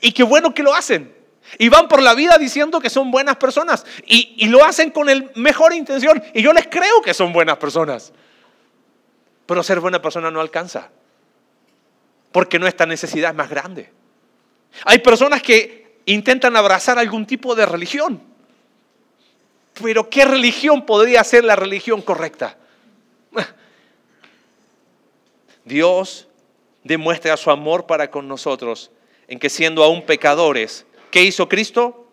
Y 0.00 0.12
qué 0.12 0.22
bueno 0.22 0.54
que 0.54 0.62
lo 0.62 0.74
hacen. 0.74 1.14
Y 1.58 1.68
van 1.68 1.88
por 1.88 2.02
la 2.02 2.14
vida 2.14 2.38
diciendo 2.38 2.80
que 2.80 2.88
son 2.88 3.10
buenas 3.10 3.36
personas. 3.36 3.84
Y, 4.06 4.34
y 4.38 4.48
lo 4.48 4.64
hacen 4.64 4.90
con 4.90 5.10
el 5.10 5.30
mejor 5.34 5.74
intención. 5.74 6.22
Y 6.32 6.42
yo 6.42 6.52
les 6.52 6.66
creo 6.68 7.02
que 7.02 7.12
son 7.12 7.32
buenas 7.32 7.58
personas. 7.58 8.12
Pero 9.46 9.62
ser 9.62 9.80
buena 9.80 10.00
persona 10.00 10.30
no 10.30 10.40
alcanza. 10.40 10.90
Porque 12.32 12.58
nuestra 12.58 12.86
necesidad 12.86 13.30
es 13.30 13.36
más 13.36 13.50
grande. 13.50 13.92
Hay 14.84 14.98
personas 14.98 15.42
que 15.42 16.00
intentan 16.06 16.56
abrazar 16.56 16.98
algún 16.98 17.26
tipo 17.26 17.54
de 17.54 17.66
religión. 17.66 18.20
Pero 19.82 20.08
¿qué 20.08 20.24
religión 20.24 20.86
podría 20.86 21.22
ser 21.24 21.44
la 21.44 21.56
religión 21.56 22.02
correcta? 22.02 22.56
Dios 25.64 26.28
demuestra 26.82 27.36
su 27.36 27.50
amor 27.50 27.86
para 27.86 28.10
con 28.10 28.28
nosotros 28.28 28.90
en 29.26 29.38
que 29.38 29.48
siendo 29.48 29.82
aún 29.82 30.04
pecadores, 30.04 30.86
¿qué 31.10 31.22
hizo 31.22 31.48
Cristo? 31.48 32.08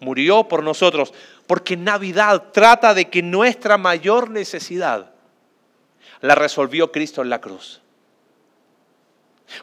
Murió 0.00 0.44
por 0.44 0.62
nosotros. 0.62 1.12
Porque 1.46 1.76
Navidad 1.76 2.50
trata 2.52 2.94
de 2.94 3.08
que 3.08 3.22
nuestra 3.22 3.78
mayor 3.78 4.30
necesidad 4.30 5.12
la 6.20 6.34
resolvió 6.34 6.92
Cristo 6.92 7.22
en 7.22 7.30
la 7.30 7.40
cruz. 7.40 7.80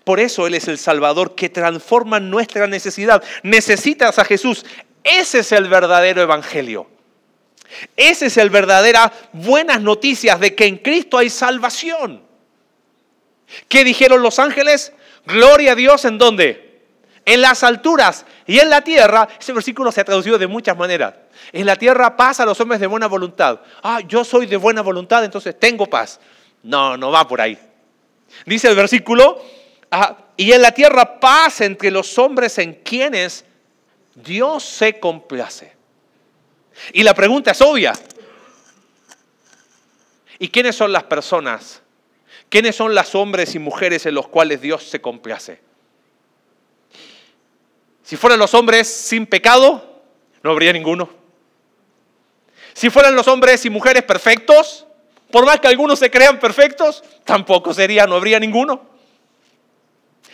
Por 0.03 0.19
eso 0.19 0.47
Él 0.47 0.55
es 0.55 0.67
el 0.67 0.77
Salvador 0.77 1.35
que 1.35 1.49
transforma 1.49 2.19
nuestra 2.19 2.67
necesidad. 2.67 3.23
Necesitas 3.43 4.19
a 4.19 4.25
Jesús. 4.25 4.65
Ese 5.03 5.39
es 5.39 5.51
el 5.51 5.69
verdadero 5.69 6.21
Evangelio. 6.21 6.87
Ese 7.95 8.27
es 8.27 8.37
el 8.37 8.49
verdadera 8.49 9.11
buenas 9.33 9.81
noticias 9.81 10.39
de 10.39 10.55
que 10.55 10.65
en 10.65 10.77
Cristo 10.77 11.17
hay 11.17 11.29
salvación. 11.29 12.23
¿Qué 13.67 13.83
dijeron 13.83 14.21
los 14.21 14.39
ángeles? 14.39 14.93
Gloria 15.25 15.73
a 15.73 15.75
Dios 15.75 16.05
en 16.05 16.17
dónde? 16.17 16.66
En 17.27 17.41
las 17.41 17.63
alturas 17.63 18.25
y 18.45 18.59
en 18.59 18.69
la 18.69 18.81
tierra. 18.81 19.27
Ese 19.39 19.51
versículo 19.51 19.91
se 19.91 20.01
ha 20.01 20.05
traducido 20.05 20.37
de 20.37 20.47
muchas 20.47 20.77
maneras. 20.77 21.13
En 21.51 21.65
la 21.65 21.75
tierra 21.75 22.15
paz 22.15 22.39
a 22.39 22.45
los 22.45 22.59
hombres 22.61 22.79
de 22.79 22.87
buena 22.87 23.07
voluntad. 23.07 23.59
Ah, 23.83 23.99
yo 24.07 24.23
soy 24.23 24.45
de 24.45 24.55
buena 24.55 24.81
voluntad, 24.81 25.23
entonces 25.23 25.59
tengo 25.59 25.87
paz. 25.87 26.19
No, 26.63 26.95
no 26.95 27.11
va 27.11 27.27
por 27.27 27.41
ahí. 27.41 27.59
Dice 28.45 28.69
el 28.69 28.75
versículo, 28.75 29.43
ah, 29.91 30.17
y 30.37 30.51
en 30.53 30.61
la 30.61 30.71
tierra 30.71 31.19
paz 31.19 31.61
entre 31.61 31.91
los 31.91 32.17
hombres 32.17 32.57
en 32.59 32.75
quienes 32.75 33.43
Dios 34.15 34.63
se 34.63 34.99
complace. 34.99 35.75
Y 36.93 37.03
la 37.03 37.13
pregunta 37.13 37.51
es 37.51 37.61
obvia. 37.61 37.93
¿Y 40.39 40.49
quiénes 40.49 40.75
son 40.75 40.93
las 40.93 41.03
personas 41.03 41.81
¿Quiénes 42.49 42.75
son 42.75 42.95
los 42.95 43.15
hombres 43.15 43.55
y 43.55 43.59
mujeres 43.59 44.05
en 44.05 44.15
los 44.15 44.27
cuales 44.27 44.61
Dios 44.61 44.83
se 44.83 45.01
complace? 45.01 45.59
Si 48.07 48.15
fueran 48.15 48.39
los 48.39 48.53
hombres 48.53 48.87
sin 48.87 49.25
pecado, 49.25 50.01
no 50.41 50.51
habría 50.51 50.71
ninguno. 50.71 51.09
Si 52.71 52.89
fueran 52.89 53.17
los 53.17 53.27
hombres 53.27 53.65
y 53.65 53.69
mujeres 53.69 54.03
perfectos, 54.03 54.87
por 55.29 55.45
más 55.45 55.59
que 55.59 55.67
algunos 55.67 55.99
se 55.99 56.09
crean 56.09 56.39
perfectos, 56.39 57.03
tampoco 57.25 57.73
sería, 57.73 58.07
no 58.07 58.15
habría 58.15 58.39
ninguno. 58.39 58.87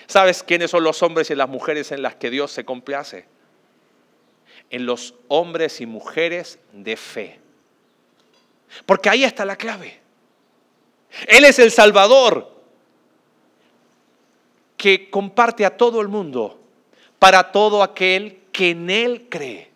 ¿Sabes 0.05 0.43
quiénes 0.43 0.69
son 0.69 0.83
los 0.83 1.01
hombres 1.01 1.31
y 1.31 1.35
las 1.35 1.49
mujeres 1.49 1.91
en 1.91 2.03
las 2.03 2.13
que 2.13 2.29
Dios 2.29 2.51
se 2.51 2.63
complace? 2.63 3.25
En 4.69 4.85
los 4.85 5.15
hombres 5.27 5.81
y 5.81 5.87
mujeres 5.87 6.59
de 6.73 6.95
fe. 6.95 7.39
Porque 8.85 9.09
ahí 9.09 9.23
está 9.23 9.45
la 9.45 9.55
clave. 9.55 9.99
Él 11.25 11.43
es 11.43 11.57
el 11.57 11.71
Salvador 11.71 12.53
que 14.77 15.09
comparte 15.09 15.65
a 15.65 15.75
todo 15.75 16.01
el 16.01 16.07
mundo 16.07 16.59
para 17.23 17.53
todo 17.53 17.81
aquel 17.81 18.41
que 18.51 18.71
en 18.71 18.89
Él 18.89 19.27
cree. 19.29 19.71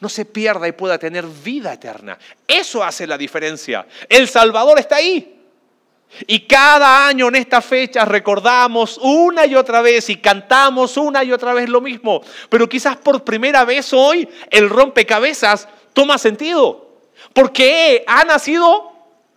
No 0.00 0.08
se 0.08 0.24
pierda 0.24 0.66
y 0.66 0.72
pueda 0.72 0.98
tener 0.98 1.24
vida 1.24 1.72
eterna. 1.72 2.18
Eso 2.48 2.82
hace 2.82 3.06
la 3.06 3.16
diferencia. 3.16 3.86
El 4.08 4.26
Salvador 4.26 4.80
está 4.80 4.96
ahí. 4.96 5.40
Y 6.26 6.40
cada 6.48 7.06
año 7.06 7.28
en 7.28 7.36
esta 7.36 7.62
fecha 7.62 8.04
recordamos 8.04 8.98
una 9.00 9.46
y 9.46 9.54
otra 9.54 9.82
vez 9.82 10.10
y 10.10 10.16
cantamos 10.16 10.96
una 10.96 11.22
y 11.22 11.30
otra 11.30 11.54
vez 11.54 11.68
lo 11.68 11.80
mismo. 11.80 12.22
Pero 12.48 12.68
quizás 12.68 12.96
por 12.96 13.22
primera 13.22 13.64
vez 13.64 13.92
hoy 13.92 14.28
el 14.50 14.68
rompecabezas 14.68 15.68
toma 15.92 16.18
sentido. 16.18 16.88
Porque 17.32 18.02
ha 18.04 18.24
nacido 18.24 18.90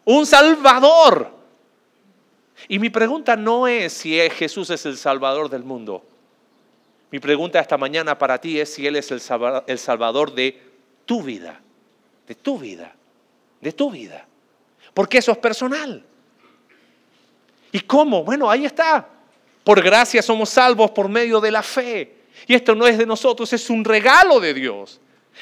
un 0.05 0.25
Salvador. 0.25 1.29
Y 2.67 2.79
mi 2.79 2.89
pregunta 2.89 3.35
no 3.35 3.67
es 3.67 3.93
si 3.93 4.17
Jesús 4.31 4.71
es 4.71 4.87
el 4.87 4.97
Salvador 4.97 5.51
del 5.51 5.63
mundo. 5.63 6.03
Mi 7.11 7.19
pregunta 7.19 7.59
esta 7.59 7.77
mañana 7.77 8.17
para 8.17 8.39
ti 8.39 8.59
es 8.59 8.73
si 8.73 8.85
Él 8.85 8.95
es 8.97 9.11
el 9.11 9.21
Salvador 9.21 10.33
de 10.33 10.61
tu 11.05 11.23
vida, 11.23 11.61
de 12.27 12.35
tu 12.35 12.59
vida, 12.59 12.93
de 13.61 13.71
tu 13.71 13.89
vida. 13.89 14.27
Porque 14.93 15.19
eso 15.19 15.31
es 15.31 15.37
personal. 15.37 16.03
¿Y 17.71 17.79
cómo? 17.81 18.23
Bueno, 18.23 18.49
ahí 18.49 18.65
está. 18.65 19.07
Por 19.63 19.81
gracia 19.81 20.21
somos 20.21 20.49
salvos 20.49 20.91
por 20.91 21.09
medio 21.09 21.39
de 21.39 21.51
la 21.51 21.63
fe. 21.63 22.15
Y 22.45 22.55
esto 22.55 22.75
no 22.75 22.87
es 22.87 22.97
de 22.97 23.05
nosotros, 23.05 23.51
es 23.53 23.69
un 23.69 23.83
regalo 23.83 24.39
de 24.39 24.53
Dios. 24.53 24.99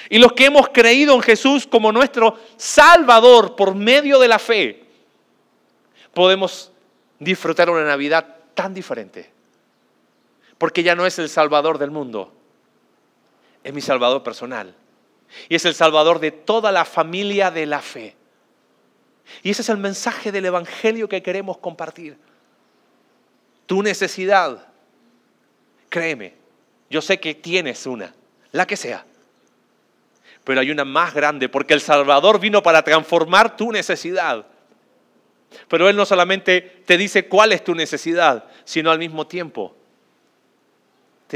Y 0.10 0.18
los 0.18 0.34
que 0.34 0.46
hemos 0.46 0.70
creído 0.70 1.14
en 1.16 1.22
Jesús 1.22 1.68
como 1.68 1.92
nuestro 1.92 2.38
Salvador 2.58 3.56
por 3.56 3.76
medio 3.76 4.20
de 4.20 4.28
la 4.28 4.40
fe, 4.40 4.84
podemos 6.14 6.72
disfrutar 7.20 7.70
una 7.70 7.84
Navidad 7.84 8.26
tan 8.54 8.74
diferente. 8.74 9.35
Porque 10.58 10.84
ya 10.84 10.96
no 10.96 11.06
es 11.06 11.20
el 11.20 11.30
Salvador 11.30 11.78
del 11.78 11.92
mundo, 11.92 12.34
es 13.64 13.74
mi 13.74 13.82
Salvador 13.82 14.24
personal. 14.24 14.76
Y 15.50 15.56
es 15.56 15.66
el 15.66 15.74
Salvador 15.74 16.20
de 16.20 16.32
toda 16.32 16.72
la 16.72 16.86
familia 16.86 17.52
de 17.52 17.66
la 17.66 17.82
fe. 17.82 18.16
Y 19.42 19.50
ese 19.50 19.64
es 19.64 19.70
el 19.70 19.78
mensaje 19.78 20.32
del 20.32 20.46
Evangelio 20.46 21.10
que 21.10 21.24
queremos 21.24 21.58
compartir. 21.58 22.18
Tu 23.66 23.82
necesidad, 23.82 24.68
créeme, 25.90 26.36
yo 26.90 27.02
sé 27.02 27.20
que 27.20 27.34
tienes 27.34 27.86
una, 27.88 28.14
la 28.52 28.68
que 28.68 28.78
sea 28.78 29.06
pero 30.46 30.62
hay 30.62 30.70
una 30.70 30.86
más 30.86 31.14
grande, 31.14 31.50
porque 31.50 31.74
el 31.74 31.82
Salvador 31.82 32.40
vino 32.40 32.62
para 32.62 32.84
transformar 32.84 33.58
tu 33.58 33.72
necesidad. 33.72 34.46
Pero 35.68 35.90
Él 35.90 35.96
no 35.96 36.06
solamente 36.06 36.62
te 36.86 36.98
dice 36.98 37.28
cuál 37.28 37.52
es 37.52 37.64
tu 37.64 37.74
necesidad, 37.74 38.46
sino 38.64 38.92
al 38.92 39.00
mismo 39.00 39.26
tiempo 39.26 39.76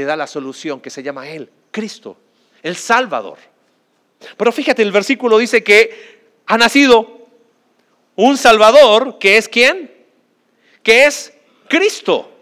te 0.00 0.06
da 0.06 0.16
la 0.16 0.26
solución 0.26 0.80
que 0.80 0.88
se 0.88 1.02
llama 1.02 1.28
Él, 1.28 1.50
Cristo, 1.70 2.16
el 2.62 2.74
Salvador. 2.74 3.36
Pero 4.34 4.50
fíjate, 4.50 4.80
el 4.80 4.92
versículo 4.92 5.36
dice 5.36 5.62
que 5.62 6.20
ha 6.46 6.56
nacido 6.56 7.28
un 8.16 8.38
Salvador, 8.38 9.18
que 9.18 9.36
es 9.36 9.46
quién? 9.46 9.92
Que 10.82 11.04
es 11.04 11.34
Cristo, 11.68 12.32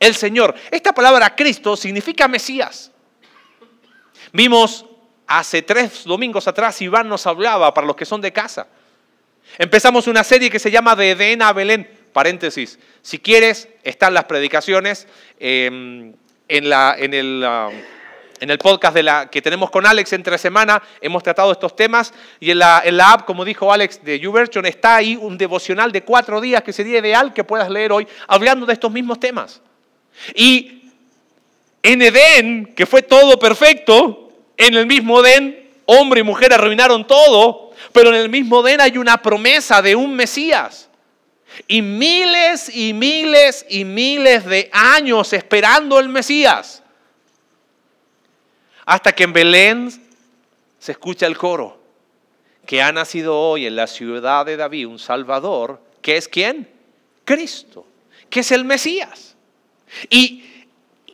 el 0.00 0.16
Señor. 0.16 0.56
Esta 0.72 0.92
palabra 0.92 1.36
Cristo 1.36 1.76
significa 1.76 2.26
Mesías. 2.26 2.90
Vimos 4.32 4.84
Hace 5.34 5.62
tres 5.62 6.04
domingos 6.04 6.46
atrás 6.46 6.82
Iván 6.82 7.08
nos 7.08 7.26
hablaba 7.26 7.72
para 7.72 7.86
los 7.86 7.96
que 7.96 8.04
son 8.04 8.20
de 8.20 8.34
casa. 8.34 8.66
Empezamos 9.56 10.06
una 10.06 10.22
serie 10.24 10.50
que 10.50 10.58
se 10.58 10.70
llama 10.70 10.94
De 10.94 11.12
Edén 11.12 11.40
a 11.40 11.54
Belén. 11.54 11.88
Paréntesis. 12.12 12.78
Si 13.00 13.18
quieres, 13.18 13.66
están 13.82 14.12
las 14.12 14.24
predicaciones 14.24 15.08
em, 15.40 16.12
en, 16.48 16.68
la, 16.68 16.94
en, 16.98 17.14
el, 17.14 17.44
um, 17.44 17.74
en, 18.40 18.50
el, 18.50 18.58
podcast 18.58 18.94
de 18.94 19.02
la, 19.02 19.30
que 19.30 19.42
tenemos 19.42 19.70
con 19.70 19.86
Alex 19.86 20.12
entre 20.12 20.38
semana. 20.38 20.82
Hemos 21.00 21.22
tratado 21.22 21.52
estos 21.52 21.74
temas. 21.76 22.12
Y 22.40 22.50
en 22.50 22.58
la, 22.58 22.82
en 22.84 22.96
la 22.96 23.12
app, 23.12 23.24
como 23.24 23.44
dijo 23.44 23.72
Alex 23.72 24.04
de 24.04 24.18
YouVersion, 24.20 24.66
está 24.66 24.96
ahí 24.96 25.16
un 25.16 25.38
devocional 25.38 25.92
de 25.92 26.02
cuatro 26.02 26.40
días 26.40 26.62
que 26.62 26.72
sería 26.72 26.98
ideal 26.98 27.32
que 27.32 27.44
puedas 27.44 27.70
leer 27.70 27.92
hoy, 27.92 28.06
hablando 28.26 28.66
de 28.66 28.72
estos 28.72 28.90
mismos 28.90 29.20
temas. 29.20 29.60
Y 30.34 30.82
en 31.82 32.02
Edén, 32.02 32.74
que 32.74 32.86
fue 32.86 33.02
todo 33.02 33.38
perfecto, 33.38 34.30
en 34.56 34.74
el 34.74 34.86
mismo 34.86 35.24
Edén, 35.24 35.70
hombre 35.86 36.20
y 36.20 36.22
mujer 36.22 36.52
arruinaron 36.52 37.06
todo, 37.06 37.72
pero 37.92 38.10
en 38.10 38.16
el 38.16 38.28
mismo 38.28 38.66
Edén 38.66 38.80
hay 38.80 38.98
una 38.98 39.20
promesa 39.20 39.82
de 39.82 39.96
un 39.96 40.14
Mesías. 40.14 40.88
Y 41.66 41.82
miles 41.82 42.74
y 42.74 42.92
miles 42.92 43.66
y 43.68 43.84
miles 43.84 44.44
de 44.44 44.70
años 44.72 45.32
esperando 45.32 45.98
el 45.98 46.08
Mesías. 46.08 46.82
Hasta 48.84 49.12
que 49.12 49.24
en 49.24 49.32
Belén 49.32 49.90
se 50.78 50.92
escucha 50.92 51.26
el 51.26 51.38
coro, 51.38 51.80
que 52.66 52.82
ha 52.82 52.90
nacido 52.92 53.38
hoy 53.38 53.66
en 53.66 53.76
la 53.76 53.86
ciudad 53.86 54.44
de 54.44 54.56
David 54.56 54.86
un 54.86 54.98
Salvador, 54.98 55.80
que 56.00 56.16
es 56.16 56.28
quién? 56.28 56.68
Cristo, 57.24 57.86
que 58.28 58.40
es 58.40 58.50
el 58.50 58.64
Mesías. 58.64 59.36
Y, 60.10 60.44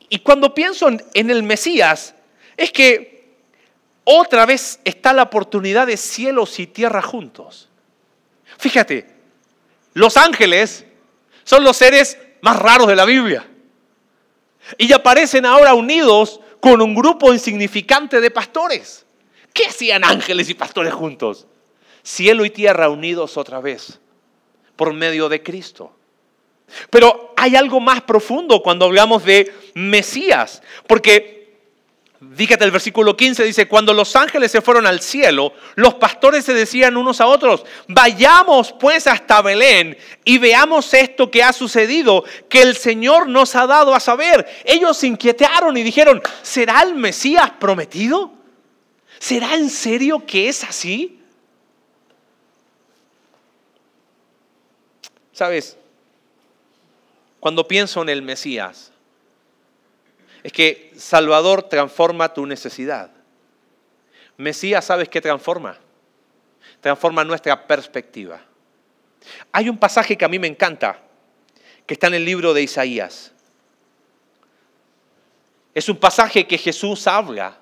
y 0.09 0.19
cuando 0.21 0.55
pienso 0.55 0.89
en 0.89 1.31
el 1.31 1.43
Mesías, 1.43 2.15
es 2.57 2.73
que 2.73 3.19
otra 4.05 4.47
vez 4.47 4.81
está 4.85 5.13
la 5.13 5.25
oportunidad 5.25 5.87
de 5.87 5.99
cielos 5.99 6.59
y 6.59 6.67
tierra 6.67 7.03
juntos. 7.03 7.69
Fíjate, 8.57 9.18
los 9.95 10.17
ángeles 10.17 10.85
son 11.45 11.65
los 11.65 11.77
seres 11.77 12.19
más 12.41 12.59
raros 12.59 12.87
de 12.87 12.97
la 12.97 13.05
Biblia. 13.05 13.47
Y 14.77 14.93
aparecen 14.93 15.47
ahora 15.47 15.75
unidos 15.75 16.41
con 16.61 16.83
un 16.83 16.95
grupo 16.95 17.33
insignificante 17.33 18.21
de 18.21 18.31
pastores. 18.31 19.07
¿Qué 19.53 19.67
hacían 19.67 20.05
ángeles 20.05 20.49
y 20.51 20.55
pastores 20.55 20.93
juntos? 20.93 21.47
Cielo 22.03 22.45
y 22.45 22.51
tierra 22.51 22.89
unidos 22.89 23.37
otra 23.37 23.61
vez 23.61 23.99
por 24.77 24.93
medio 24.93 25.29
de 25.29 25.43
Cristo. 25.43 25.93
Pero 26.91 27.35
hay 27.37 27.57
algo 27.57 27.81
más 27.81 28.03
profundo 28.03 28.63
cuando 28.63 28.85
hablamos 28.85 29.25
de 29.25 29.53
Mesías, 29.75 30.63
porque 30.87 31.38
Fíjate, 32.35 32.65
el 32.65 32.73
versículo 32.73 33.17
15 33.17 33.45
dice, 33.45 33.69
cuando 33.69 33.93
los 33.93 34.17
ángeles 34.17 34.51
se 34.51 34.61
fueron 34.61 34.89
al 34.89 35.01
cielo, 35.01 35.53
los 35.77 35.95
pastores 35.95 36.45
se 36.45 36.53
decían 36.53 36.97
unos 36.97 37.21
a 37.21 37.29
otros, 37.29 37.65
vayamos 37.87 38.73
pues 38.73 39.07
hasta 39.07 39.41
Belén 39.41 39.97
y 40.25 40.39
veamos 40.39 40.93
esto 40.95 41.31
que 41.31 41.45
ha 41.45 41.53
sucedido, 41.53 42.25
que 42.49 42.63
el 42.63 42.77
Señor 42.77 43.29
nos 43.29 43.55
ha 43.55 43.69
dado 43.69 43.95
a 43.95 44.01
saber. 44.01 44.49
Ellos 44.65 44.97
se 44.97 45.07
inquietaron 45.07 45.77
y 45.77 45.85
dijeron, 45.85 46.21
¿será 46.43 46.83
el 46.83 46.97
Mesías 46.97 47.53
prometido? 47.61 48.33
¿Será 49.21 49.55
en 49.55 49.71
serio 49.71 50.27
que 50.27 50.49
es 50.49 50.65
así? 50.65 51.21
Sabes, 55.33 55.77
cuando 57.39 57.69
pienso 57.69 58.03
en 58.03 58.09
el 58.09 58.23
Mesías, 58.23 58.91
es 60.43 60.53
que 60.53 60.93
Salvador 60.97 61.65
transforma 61.65 62.33
tu 62.33 62.47
necesidad. 62.47 63.11
Mesías, 64.37 64.85
¿sabes 64.85 65.09
qué 65.09 65.21
transforma? 65.21 65.79
Transforma 66.81 67.25
nuestra 67.25 67.67
perspectiva. 67.67 68.41
Hay 69.53 69.69
un 69.69 69.79
pasaje 69.79 70.17
que 70.17 70.25
a 70.25 70.29
mí 70.29 70.39
me 70.39 70.47
encanta, 70.47 71.03
que 71.87 71.95
está 71.95 72.07
en 72.07 72.15
el 72.15 72.25
libro 72.25 72.55
de 72.55 72.63
Isaías. 72.63 73.33
Es 75.75 75.89
un 75.89 75.97
pasaje 75.97 76.47
que 76.47 76.59
Jesús 76.59 77.07
habla 77.07 77.59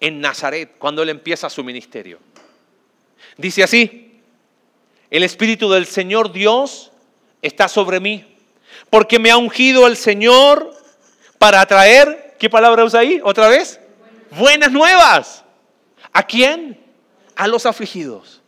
en 0.00 0.20
Nazaret 0.20 0.76
cuando 0.78 1.02
él 1.02 1.08
empieza 1.08 1.50
su 1.50 1.64
ministerio. 1.64 2.20
Dice 3.36 3.62
así, 3.62 4.20
el 5.10 5.22
Espíritu 5.22 5.70
del 5.70 5.86
Señor 5.86 6.32
Dios 6.32 6.92
está 7.42 7.68
sobre 7.68 8.00
mí, 8.00 8.36
porque 8.90 9.18
me 9.18 9.30
ha 9.30 9.36
ungido 9.36 9.86
el 9.86 9.96
Señor 9.96 10.77
para 11.38 11.64
traer, 11.66 12.34
¿qué 12.38 12.50
palabra 12.50 12.84
usa 12.84 13.00
ahí? 13.00 13.20
¿Otra 13.22 13.48
vez? 13.48 13.80
Buenas 14.30 14.70
nuevas. 14.70 15.44
¿A 16.12 16.22
quién? 16.22 16.78
A 17.36 17.46
los 17.46 17.66
afligidos. 17.66 18.42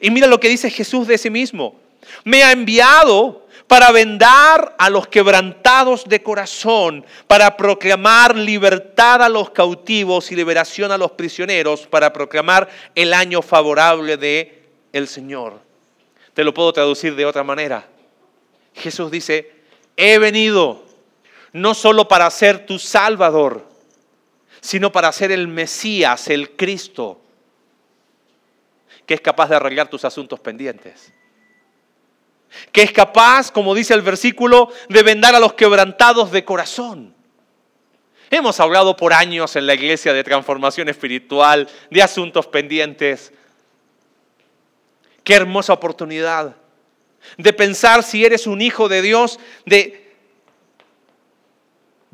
Y 0.00 0.10
mira 0.10 0.26
lo 0.26 0.40
que 0.40 0.48
dice 0.48 0.70
Jesús 0.70 1.06
de 1.06 1.18
sí 1.18 1.30
mismo. 1.30 1.80
Me 2.24 2.42
ha 2.42 2.52
enviado 2.52 3.46
para 3.66 3.90
vendar 3.90 4.74
a 4.78 4.90
los 4.90 5.08
quebrantados 5.08 6.04
de 6.04 6.22
corazón, 6.22 7.04
para 7.26 7.56
proclamar 7.56 8.36
libertad 8.36 9.22
a 9.22 9.28
los 9.28 9.50
cautivos 9.50 10.30
y 10.30 10.36
liberación 10.36 10.92
a 10.92 10.98
los 10.98 11.12
prisioneros, 11.12 11.86
para 11.86 12.12
proclamar 12.12 12.68
el 12.94 13.12
año 13.12 13.42
favorable 13.42 14.16
de 14.16 14.62
el 14.92 15.08
Señor. 15.08 15.60
Te 16.34 16.44
lo 16.44 16.54
puedo 16.54 16.72
traducir 16.72 17.16
de 17.16 17.26
otra 17.26 17.42
manera. 17.42 17.88
Jesús 18.74 19.10
dice, 19.10 19.50
he 19.96 20.18
venido 20.18 20.85
no 21.56 21.72
solo 21.72 22.06
para 22.06 22.30
ser 22.30 22.66
tu 22.66 22.78
Salvador, 22.78 23.66
sino 24.60 24.92
para 24.92 25.10
ser 25.10 25.32
el 25.32 25.48
Mesías, 25.48 26.28
el 26.28 26.50
Cristo, 26.50 27.18
que 29.06 29.14
es 29.14 29.22
capaz 29.22 29.48
de 29.48 29.56
arreglar 29.56 29.88
tus 29.88 30.04
asuntos 30.04 30.38
pendientes. 30.38 31.14
Que 32.72 32.82
es 32.82 32.92
capaz, 32.92 33.50
como 33.50 33.74
dice 33.74 33.94
el 33.94 34.02
versículo, 34.02 34.70
de 34.90 35.02
vendar 35.02 35.34
a 35.34 35.40
los 35.40 35.54
quebrantados 35.54 36.30
de 36.30 36.44
corazón. 36.44 37.14
Hemos 38.30 38.60
hablado 38.60 38.94
por 38.94 39.14
años 39.14 39.56
en 39.56 39.66
la 39.66 39.74
iglesia 39.74 40.12
de 40.12 40.24
transformación 40.24 40.90
espiritual, 40.90 41.70
de 41.90 42.02
asuntos 42.02 42.46
pendientes. 42.46 43.32
Qué 45.24 45.34
hermosa 45.34 45.72
oportunidad 45.72 46.54
de 47.38 47.52
pensar 47.54 48.02
si 48.02 48.26
eres 48.26 48.46
un 48.46 48.60
hijo 48.60 48.90
de 48.90 49.00
Dios, 49.00 49.40
de 49.64 50.05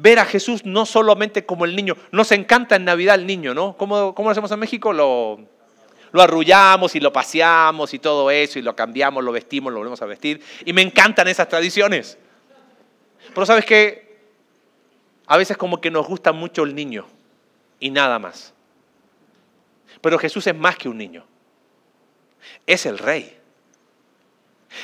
ver 0.03 0.19
a 0.19 0.25
Jesús 0.25 0.65
no 0.65 0.85
solamente 0.85 1.47
como 1.47 1.65
el 1.65 1.77
niño. 1.77 1.97
Nos 2.11 2.33
encanta 2.33 2.75
en 2.77 2.85
Navidad 2.85 3.15
el 3.15 3.27
niño, 3.27 3.55
¿no? 3.55 3.77
¿Cómo, 3.77 4.15
cómo 4.15 4.29
lo 4.29 4.33
hacemos 4.33 4.51
en 4.51 4.59
México? 4.59 4.93
Lo, 4.93 5.39
lo 6.11 6.23
arrullamos 6.23 6.97
y 6.97 7.01
lo 7.01 7.13
paseamos 7.13 7.95
y 7.95 8.01
todo 8.01 8.31
eso, 8.31 8.59
y 8.59 8.63
lo 8.63 8.75
cambiamos, 8.75 9.23
lo 9.23 9.31
vestimos, 9.31 9.73
lo 9.73 9.79
volvemos 9.79 10.03
a 10.03 10.07
vestir. 10.07 10.43
Y 10.65 10.73
me 10.73 10.83
encantan 10.83 11.29
esas 11.29 11.49
tradiciones. 11.49 12.19
Pero 13.33 13.47
sabes 13.47 13.65
que 13.65 14.19
a 15.27 15.37
veces 15.37 15.57
como 15.57 15.81
que 15.81 15.91
nos 15.91 16.07
gusta 16.07 16.33
mucho 16.33 16.65
el 16.65 16.75
niño 16.75 17.07
y 17.79 17.91
nada 17.91 18.19
más. 18.19 18.53
Pero 20.01 20.19
Jesús 20.19 20.47
es 20.49 20.55
más 20.57 20.77
que 20.77 20.89
un 20.89 20.99
niño. 20.99 21.25
Es 22.67 22.87
el 22.87 22.99
rey. 22.99 23.39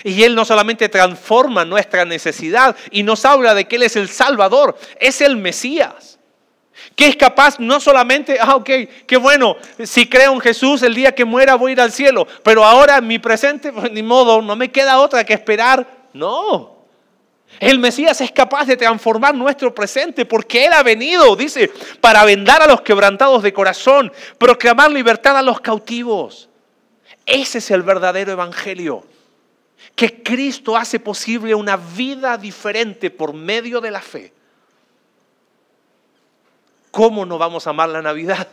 Y 0.04 0.22
Él 0.22 0.34
no 0.34 0.44
solamente 0.44 0.88
transforma 0.88 1.64
nuestra 1.64 2.04
necesidad 2.04 2.76
y 2.90 3.02
nos 3.02 3.24
habla 3.24 3.54
de 3.54 3.66
que 3.66 3.76
Él 3.76 3.82
es 3.82 3.96
el 3.96 4.08
Salvador, 4.08 4.76
es 5.00 5.20
el 5.20 5.36
Mesías. 5.36 6.18
Que 6.94 7.06
es 7.06 7.16
capaz 7.16 7.58
no 7.58 7.80
solamente, 7.80 8.38
ah, 8.40 8.56
ok, 8.56 8.70
qué 9.06 9.16
bueno, 9.16 9.56
si 9.82 10.08
creo 10.08 10.32
en 10.32 10.40
Jesús, 10.40 10.82
el 10.82 10.94
día 10.94 11.12
que 11.12 11.24
muera 11.24 11.56
voy 11.56 11.70
a 11.70 11.72
ir 11.72 11.80
al 11.80 11.92
cielo, 11.92 12.26
pero 12.42 12.64
ahora 12.64 12.98
en 12.98 13.06
mi 13.06 13.18
presente, 13.18 13.72
pues, 13.72 13.90
ni 13.90 14.02
modo, 14.02 14.40
no 14.42 14.56
me 14.56 14.70
queda 14.70 14.98
otra 14.98 15.24
que 15.24 15.34
esperar. 15.34 15.86
No. 16.12 16.78
El 17.60 17.78
Mesías 17.78 18.20
es 18.20 18.30
capaz 18.30 18.66
de 18.66 18.76
transformar 18.76 19.34
nuestro 19.34 19.74
presente 19.74 20.24
porque 20.24 20.66
Él 20.66 20.72
ha 20.72 20.82
venido, 20.82 21.34
dice, 21.34 21.70
para 22.00 22.24
vendar 22.24 22.62
a 22.62 22.66
los 22.66 22.82
quebrantados 22.82 23.42
de 23.42 23.52
corazón, 23.52 24.12
proclamar 24.38 24.90
libertad 24.90 25.36
a 25.36 25.42
los 25.42 25.60
cautivos. 25.60 26.48
Ese 27.26 27.58
es 27.58 27.70
el 27.70 27.82
verdadero 27.82 28.32
evangelio 28.32 29.04
que 29.94 30.22
Cristo 30.22 30.76
hace 30.76 31.00
posible 31.00 31.54
una 31.54 31.76
vida 31.76 32.36
diferente 32.36 33.10
por 33.10 33.32
medio 33.32 33.80
de 33.80 33.90
la 33.90 34.00
fe. 34.00 34.32
¿Cómo 36.90 37.26
no 37.26 37.38
vamos 37.38 37.66
a 37.66 37.70
amar 37.70 37.88
la 37.88 38.02
Navidad? 38.02 38.48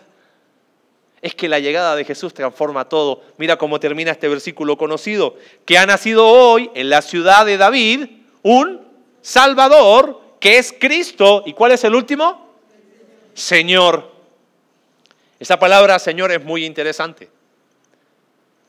Es 1.21 1.33
que 1.33 1.49
la 1.49 1.59
llegada 1.59 1.95
de 1.95 2.05
Jesús 2.05 2.33
transforma 2.33 2.87
todo. 2.87 3.23
Mira 3.37 3.57
cómo 3.57 3.79
termina 3.79 4.11
este 4.11 4.27
versículo 4.27 4.77
conocido, 4.77 5.35
que 5.65 5.77
ha 5.77 5.85
nacido 5.85 6.27
hoy 6.27 6.69
en 6.75 6.89
la 6.89 7.01
ciudad 7.01 7.45
de 7.45 7.57
David 7.57 8.07
un 8.43 8.85
Salvador, 9.21 10.21
que 10.39 10.59
es 10.59 10.73
Cristo. 10.79 11.43
¿Y 11.45 11.53
cuál 11.53 11.71
es 11.71 11.83
el 11.83 11.95
último? 11.95 12.53
Señor. 13.33 14.11
Esa 15.39 15.57
palabra 15.57 15.97
Señor 15.99 16.31
es 16.31 16.43
muy 16.43 16.65
interesante. 16.65 17.34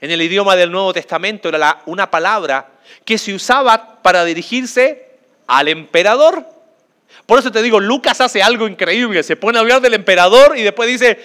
En 0.00 0.10
el 0.10 0.20
idioma 0.22 0.56
del 0.56 0.70
Nuevo 0.70 0.92
Testamento 0.92 1.48
era 1.48 1.82
una 1.86 2.10
palabra 2.10 2.68
que 3.04 3.18
se 3.18 3.34
usaba 3.34 4.02
para 4.02 4.24
dirigirse 4.24 5.10
al 5.46 5.68
emperador. 5.68 6.46
Por 7.24 7.38
eso 7.38 7.50
te 7.50 7.62
digo, 7.62 7.80
Lucas 7.80 8.20
hace 8.20 8.42
algo 8.42 8.68
increíble, 8.68 9.22
se 9.22 9.36
pone 9.36 9.58
a 9.58 9.62
hablar 9.62 9.80
del 9.80 9.94
emperador 9.94 10.56
y 10.56 10.62
después 10.62 10.88
dice, 10.88 11.18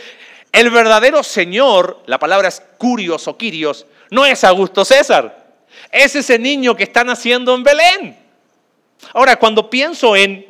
el 0.52 0.70
verdadero 0.70 1.24
Señor, 1.24 2.02
la 2.06 2.18
palabra 2.18 2.48
es 2.48 2.62
curios 2.78 3.28
o 3.28 3.38
quirios, 3.38 3.86
no 4.10 4.26
es 4.26 4.44
Augusto 4.44 4.86
César, 4.86 5.54
es 5.92 6.16
ese 6.16 6.40
niño 6.40 6.76
que 6.76 6.84
está 6.84 7.04
naciendo 7.04 7.54
en 7.54 7.64
Belén. 7.64 8.18
Ahora, 9.14 9.38
cuando 9.38 9.70
pienso 9.70 10.16
en 10.16 10.46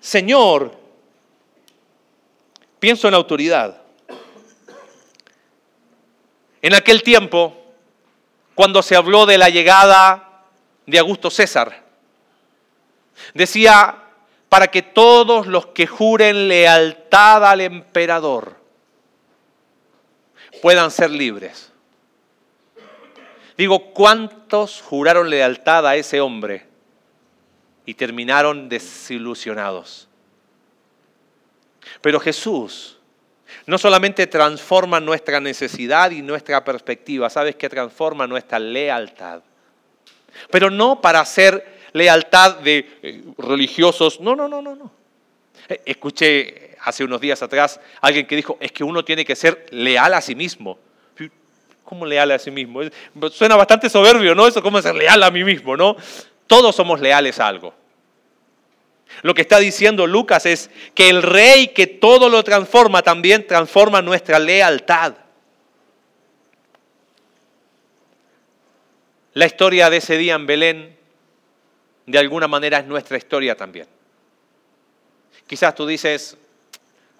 Señor, 0.00 0.72
pienso 2.78 3.08
en 3.08 3.14
autoridad. 3.14 3.85
En 6.66 6.74
aquel 6.74 7.04
tiempo, 7.04 7.56
cuando 8.56 8.82
se 8.82 8.96
habló 8.96 9.24
de 9.24 9.38
la 9.38 9.50
llegada 9.50 10.42
de 10.84 10.98
Augusto 10.98 11.30
César, 11.30 11.84
decía, 13.34 14.02
para 14.48 14.66
que 14.66 14.82
todos 14.82 15.46
los 15.46 15.66
que 15.66 15.86
juren 15.86 16.48
lealtad 16.48 17.44
al 17.44 17.60
emperador 17.60 18.56
puedan 20.60 20.90
ser 20.90 21.12
libres. 21.12 21.70
Digo, 23.56 23.92
¿cuántos 23.92 24.82
juraron 24.82 25.30
lealtad 25.30 25.86
a 25.86 25.94
ese 25.94 26.20
hombre 26.20 26.66
y 27.84 27.94
terminaron 27.94 28.68
desilusionados? 28.68 30.08
Pero 32.00 32.18
Jesús 32.18 32.95
no 33.66 33.78
solamente 33.78 34.26
transforma 34.28 35.00
nuestra 35.00 35.40
necesidad 35.40 36.10
y 36.12 36.22
nuestra 36.22 36.64
perspectiva, 36.64 37.28
sabes 37.28 37.56
que 37.56 37.68
transforma 37.68 38.26
nuestra 38.26 38.58
lealtad. 38.58 39.42
Pero 40.50 40.70
no 40.70 41.00
para 41.00 41.24
ser 41.24 41.76
lealtad 41.92 42.60
de 42.60 42.98
eh, 43.02 43.24
religiosos, 43.38 44.20
no, 44.20 44.36
no, 44.36 44.48
no, 44.48 44.62
no, 44.62 44.76
no. 44.76 44.90
Eh, 45.68 45.80
escuché 45.84 46.76
hace 46.82 47.02
unos 47.02 47.20
días 47.20 47.42
atrás 47.42 47.80
alguien 48.00 48.26
que 48.26 48.36
dijo, 48.36 48.56
es 48.60 48.70
que 48.70 48.84
uno 48.84 49.04
tiene 49.04 49.24
que 49.24 49.34
ser 49.34 49.66
leal 49.70 50.14
a 50.14 50.20
sí 50.20 50.34
mismo. 50.34 50.78
¿Cómo 51.84 52.04
leal 52.04 52.32
a 52.32 52.38
sí 52.38 52.50
mismo? 52.50 52.80
Suena 53.30 53.54
bastante 53.54 53.88
soberbio, 53.88 54.34
¿no? 54.34 54.46
Eso, 54.46 54.60
¿cómo 54.60 54.82
ser 54.82 54.96
leal 54.96 55.22
a 55.22 55.30
mí 55.30 55.44
mismo, 55.44 55.76
no? 55.76 55.96
Todos 56.46 56.74
somos 56.74 57.00
leales 57.00 57.38
a 57.38 57.46
algo. 57.46 57.72
Lo 59.22 59.34
que 59.34 59.42
está 59.42 59.58
diciendo 59.58 60.06
Lucas 60.06 60.46
es 60.46 60.70
que 60.94 61.08
el 61.08 61.22
rey 61.22 61.68
que 61.68 61.86
todo 61.86 62.28
lo 62.28 62.42
transforma 62.42 63.02
también 63.02 63.46
transforma 63.46 64.02
nuestra 64.02 64.38
lealtad. 64.38 65.14
La 69.32 69.46
historia 69.46 69.90
de 69.90 69.98
ese 69.98 70.16
día 70.16 70.34
en 70.34 70.46
Belén 70.46 70.96
de 72.06 72.18
alguna 72.18 72.48
manera 72.48 72.78
es 72.78 72.86
nuestra 72.86 73.16
historia 73.16 73.56
también. 73.56 73.86
Quizás 75.46 75.74
tú 75.74 75.86
dices, 75.86 76.36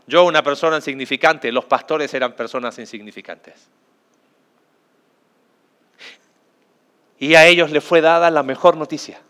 yo 0.07 0.25
una 0.25 0.43
persona 0.43 0.77
insignificante, 0.77 1.53
los 1.53 1.65
pastores 1.65 2.13
eran 2.15 2.35
personas 2.35 2.79
insignificantes. 2.79 3.69
Y 7.19 7.35
a 7.35 7.47
ellos 7.47 7.71
les 7.71 7.83
fue 7.83 8.01
dada 8.01 8.31
la 8.31 8.43
mejor 8.43 8.77
noticia. 8.77 9.21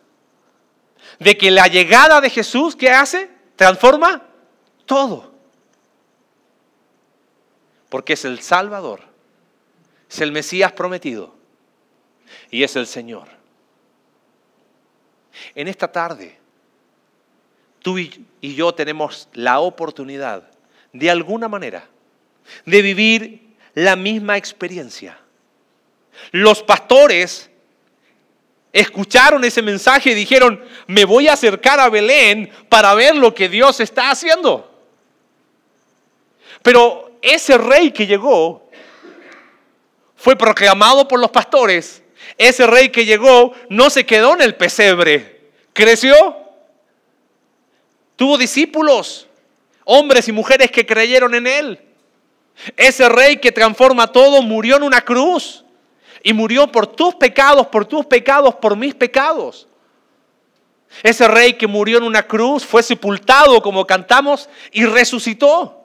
De 1.19 1.37
que 1.37 1.51
la 1.51 1.67
llegada 1.67 2.21
de 2.21 2.31
Jesús, 2.31 2.77
¿qué 2.77 2.91
hace? 2.91 3.31
Transforma 3.57 4.23
todo. 4.85 5.33
Porque 7.89 8.15
es 8.15 8.25
el 8.25 8.41
Salvador, 8.41 9.01
es 10.11 10.21
el 10.21 10.33
Mesías 10.33 10.73
prometido 10.73 11.35
y 12.51 12.63
es 12.63 12.77
el 12.77 12.87
Señor. 12.87 13.29
En 15.55 15.69
esta 15.69 15.91
tarde, 15.91 16.39
tú 17.81 17.99
y 17.99 18.27
yo 18.41 18.75
tenemos 18.75 19.29
la 19.33 19.61
oportunidad, 19.61 20.51
de 20.93 21.11
alguna 21.11 21.49
manera, 21.49 21.89
de 22.65 22.83
vivir 22.83 23.57
la 23.75 23.97
misma 23.97 24.37
experiencia. 24.37 25.19
Los 26.33 26.63
pastores 26.63 27.51
escucharon 28.77 29.43
ese 29.43 29.63
mensaje 29.63 30.11
y 30.11 30.15
dijeron, 30.15 30.63
me 30.87 31.07
voy 31.07 31.29
a 31.29 31.33
acercar 31.33 31.81
a 31.81 31.89
Belén 31.89 32.51
para 32.69 32.93
ver 32.93 33.17
lo 33.17 33.35
que 33.35 33.49
Dios 33.49 33.81
está 33.81 34.11
haciendo. 34.11 34.71
Pero 36.63 37.19
ese 37.23 37.57
rey 37.57 37.91
que 37.91 38.07
llegó 38.07 38.69
fue 40.15 40.37
proclamado 40.37 41.09
por 41.09 41.19
los 41.19 41.31
pastores. 41.31 42.03
Ese 42.37 42.67
rey 42.67 42.91
que 42.91 43.07
llegó 43.07 43.55
no 43.71 43.89
se 43.89 44.05
quedó 44.05 44.35
en 44.35 44.43
el 44.43 44.57
pesebre, 44.57 45.41
creció, 45.73 46.15
tuvo 48.15 48.37
discípulos, 48.37 49.27
hombres 49.85 50.29
y 50.29 50.33
mujeres 50.33 50.71
que 50.71 50.85
creyeron 50.85 51.35
en 51.35 51.47
él. 51.47 51.81
Ese 52.77 53.09
rey 53.09 53.39
que 53.39 53.53
transforma 53.53 54.13
todo 54.13 54.43
murió 54.43 54.77
en 54.77 54.83
una 54.83 55.01
cruz 55.01 55.65
y 56.27 56.33
murió 56.33 56.67
por 56.67 56.89
tus 56.89 57.15
pecados, 57.15 57.69
por 57.69 57.85
tus 57.85 58.05
pecados, 58.05 58.57
por 58.57 58.75
mis 58.75 58.97
pecados. 58.97 59.69
Ese 61.05 61.29
rey 61.29 61.53
que 61.53 61.69
murió 61.69 61.99
en 61.99 62.03
una 62.03 62.27
cruz 62.27 62.67
fue 62.67 62.83
sepultado, 62.83 63.63
como 63.63 63.87
cantamos, 63.87 64.49
y 64.73 64.87
resucitó. 64.87 65.85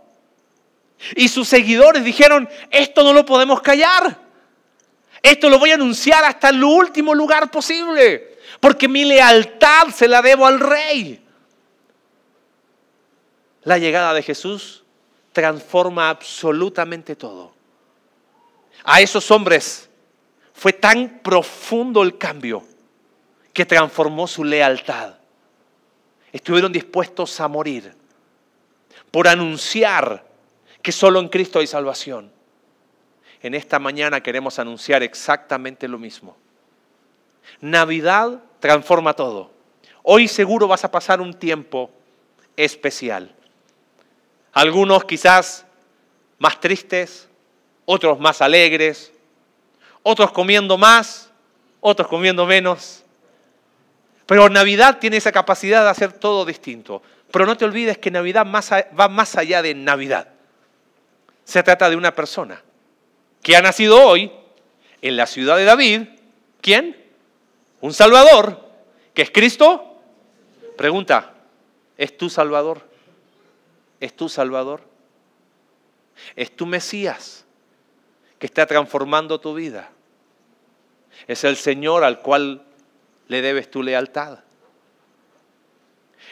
Y 1.15 1.27
sus 1.27 1.47
seguidores 1.47 2.04
dijeron, 2.04 2.49
esto 2.71 3.04
no 3.04 3.13
lo 3.13 3.23
podemos 3.23 3.62
callar. 3.62 4.17
Esto 5.21 5.47
lo 5.47 5.60
voy 5.60 5.69
a 5.69 5.75
anunciar 5.75 6.23
hasta 6.23 6.49
el 6.49 6.63
último 6.63 7.13
lugar 7.13 7.51
posible, 7.51 8.39
porque 8.60 8.88
mi 8.88 9.06
lealtad 9.06 9.89
se 9.89 10.08
la 10.08 10.23
debo 10.23 10.47
al 10.47 10.60
rey. 10.60 11.23
La 13.62 13.77
llegada 13.77 14.12
de 14.15 14.23
Jesús 14.23 14.84
transforma 15.34 16.10
absolutamente 16.10 17.15
todo. 17.15 17.54
A 18.84 19.01
esos 19.01 19.30
hombres 19.30 19.88
fue 20.62 20.74
tan 20.74 21.21
profundo 21.24 22.04
el 22.04 22.19
cambio 22.19 22.62
que 23.52 23.65
transformó 23.65 24.28
su 24.28 24.43
lealtad. 24.43 25.15
Estuvieron 26.32 26.71
dispuestos 26.71 27.39
a 27.39 27.47
morir 27.47 27.95
por 29.10 29.28
anunciar 29.28 30.24
que 30.84 30.91
solo 30.91 31.19
en 31.19 31.30
Cristo 31.30 31.58
hay 31.58 31.65
salvación. 31.65 32.32
En 33.41 33.56
esta 33.56 33.80
mañana 33.80 34.21
queremos 34.21 34.60
anunciar 34.60 35.02
exactamente 35.02 35.88
lo 35.88 35.97
mismo. 35.97 36.38
Navidad 37.60 38.43
transforma 38.60 39.15
todo. 39.15 39.50
Hoy 40.04 40.28
seguro 40.28 40.67
vas 40.67 40.84
a 40.84 40.91
pasar 40.91 41.21
un 41.21 41.34
tiempo 41.34 41.89
especial. 42.56 43.34
Algunos 44.54 45.06
quizás 45.06 45.65
más 46.38 46.60
tristes, 46.60 47.28
otros 47.86 48.19
más 48.19 48.43
alegres, 48.43 49.11
otros 50.04 50.32
comiendo 50.32 50.78
más, 50.78 51.30
otros 51.80 52.08
comiendo 52.08 52.46
menos. 52.46 53.04
Pero 54.26 54.50
Navidad 54.50 55.00
tiene 55.00 55.18
esa 55.18 55.32
capacidad 55.32 55.84
de 55.84 55.90
hacer 55.90 56.14
todo 56.14 56.46
distinto. 56.46 57.02
Pero 57.32 57.46
no 57.46 57.58
te 57.58 57.66
olvides 57.66 57.98
que 57.98 58.12
Navidad 58.12 58.46
va 58.48 59.08
más 59.08 59.36
allá 59.36 59.62
de 59.62 59.74
Navidad. 59.74 60.28
Se 61.44 61.64
trata 61.64 61.90
de 61.90 61.96
una 61.96 62.14
persona 62.14 62.62
que 63.42 63.56
ha 63.56 63.62
nacido 63.62 64.06
hoy 64.06 64.32
en 65.02 65.18
la 65.18 65.26
ciudad 65.26 65.58
de 65.58 65.66
David. 65.66 66.02
¿Quién? 66.62 66.96
Un 67.82 67.94
Salvador, 67.94 68.70
que 69.14 69.24
es 69.24 69.32
Cristo. 69.32 70.00
Pregunta, 70.78 71.34
¿es 71.98 72.18
tu 72.18 72.30
Salvador? 72.30 72.88
¿Es 74.00 74.16
tu 74.16 74.30
Salvador? 74.30 74.84
¿Es 76.36 76.56
tu 76.56 76.66
Mesías? 76.66 77.46
Que 78.41 78.47
está 78.47 78.65
transformando 78.65 79.39
tu 79.39 79.54
vida. 79.54 79.91
Es 81.27 81.43
el 81.43 81.56
Señor 81.56 82.04
al 82.04 82.21
cual 82.21 82.63
le 83.27 83.39
debes 83.39 83.69
tu 83.69 83.84
lealtad. 83.84 84.39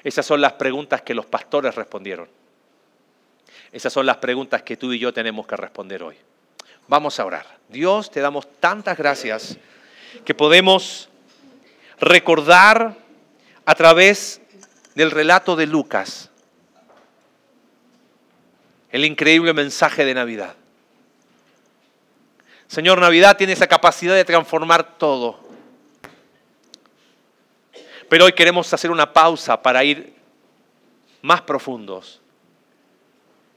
Esas 0.04 0.26
son 0.26 0.42
las 0.42 0.54
preguntas 0.54 1.04
que 1.04 1.14
los 1.14 1.28
pastores 1.28 1.76
respondieron. 1.76 2.28
Esas 3.72 3.94
son 3.94 4.08
las 4.08 4.18
preguntas 4.18 4.64
que 4.64 4.76
tú 4.76 4.92
y 4.92 4.98
yo 4.98 5.14
tenemos 5.14 5.46
que 5.46 5.56
responder 5.56 6.02
hoy. 6.02 6.16
Vamos 6.88 7.20
a 7.20 7.26
orar. 7.26 7.46
Dios, 7.68 8.10
te 8.10 8.22
damos 8.22 8.48
tantas 8.60 8.98
gracias 8.98 9.60
que 10.26 10.34
podemos 10.34 11.10
recordar 12.00 12.96
a 13.66 13.76
través 13.76 14.42
del 14.96 15.12
relato 15.12 15.56
de 15.56 15.68
Lucas 15.68 16.32
el 18.90 19.06
increíble 19.06 19.54
mensaje 19.54 20.06
de 20.06 20.16
Navidad. 20.16 20.56
Señor, 22.70 23.02
Navidad 23.02 23.36
tiene 23.36 23.54
esa 23.54 23.66
capacidad 23.66 24.14
de 24.14 24.24
transformar 24.24 25.00
todo. 25.00 25.40
Pero 28.08 28.26
hoy 28.26 28.34
queremos 28.34 28.72
hacer 28.72 28.92
una 28.92 29.12
pausa 29.12 29.60
para 29.60 29.84
ir 29.84 30.14
más 31.24 31.42
profundos 31.42 32.22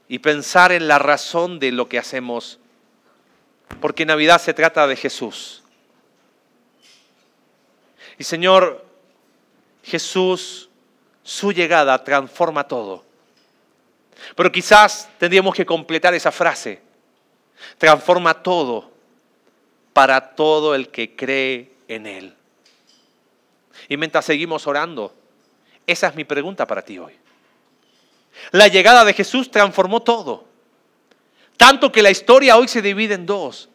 y 0.07 0.17
pensar 0.17 0.71
en 0.71 0.87
la 0.87 0.97
razón 0.97 1.59
de 1.59 1.71
lo 1.71 1.87
que 1.87 1.99
hacemos, 1.99 2.57
porque 3.79 4.03
Navidad 4.03 4.41
se 4.41 4.55
trata 4.55 4.87
de 4.87 4.95
Jesús. 4.95 5.61
Y 8.17 8.23
Señor, 8.23 8.83
Jesús, 9.83 10.69
su 11.21 11.51
llegada 11.51 12.03
transforma 12.03 12.67
todo. 12.67 13.05
Pero 14.35 14.51
quizás 14.51 15.07
tendríamos 15.19 15.53
que 15.53 15.67
completar 15.67 16.15
esa 16.15 16.31
frase. 16.31 16.81
Transforma 17.77 18.33
todo 18.41 18.92
para 19.93 20.35
todo 20.35 20.75
el 20.75 20.89
que 20.89 21.15
cree 21.15 21.71
en 21.87 22.05
Él. 22.07 22.35
Y 23.87 23.97
mientras 23.97 24.25
seguimos 24.25 24.67
orando, 24.67 25.13
esa 25.85 26.07
es 26.07 26.15
mi 26.15 26.23
pregunta 26.23 26.65
para 26.65 26.83
ti 26.83 26.97
hoy. 26.97 27.13
La 28.51 28.67
llegada 28.67 29.05
de 29.05 29.13
Jesús 29.13 29.51
transformó 29.51 30.01
todo. 30.01 30.45
Tanto 31.57 31.91
que 31.91 32.01
la 32.01 32.09
historia 32.09 32.57
hoy 32.57 32.67
se 32.67 32.81
divide 32.81 33.13
en 33.13 33.25
dos. 33.25 33.69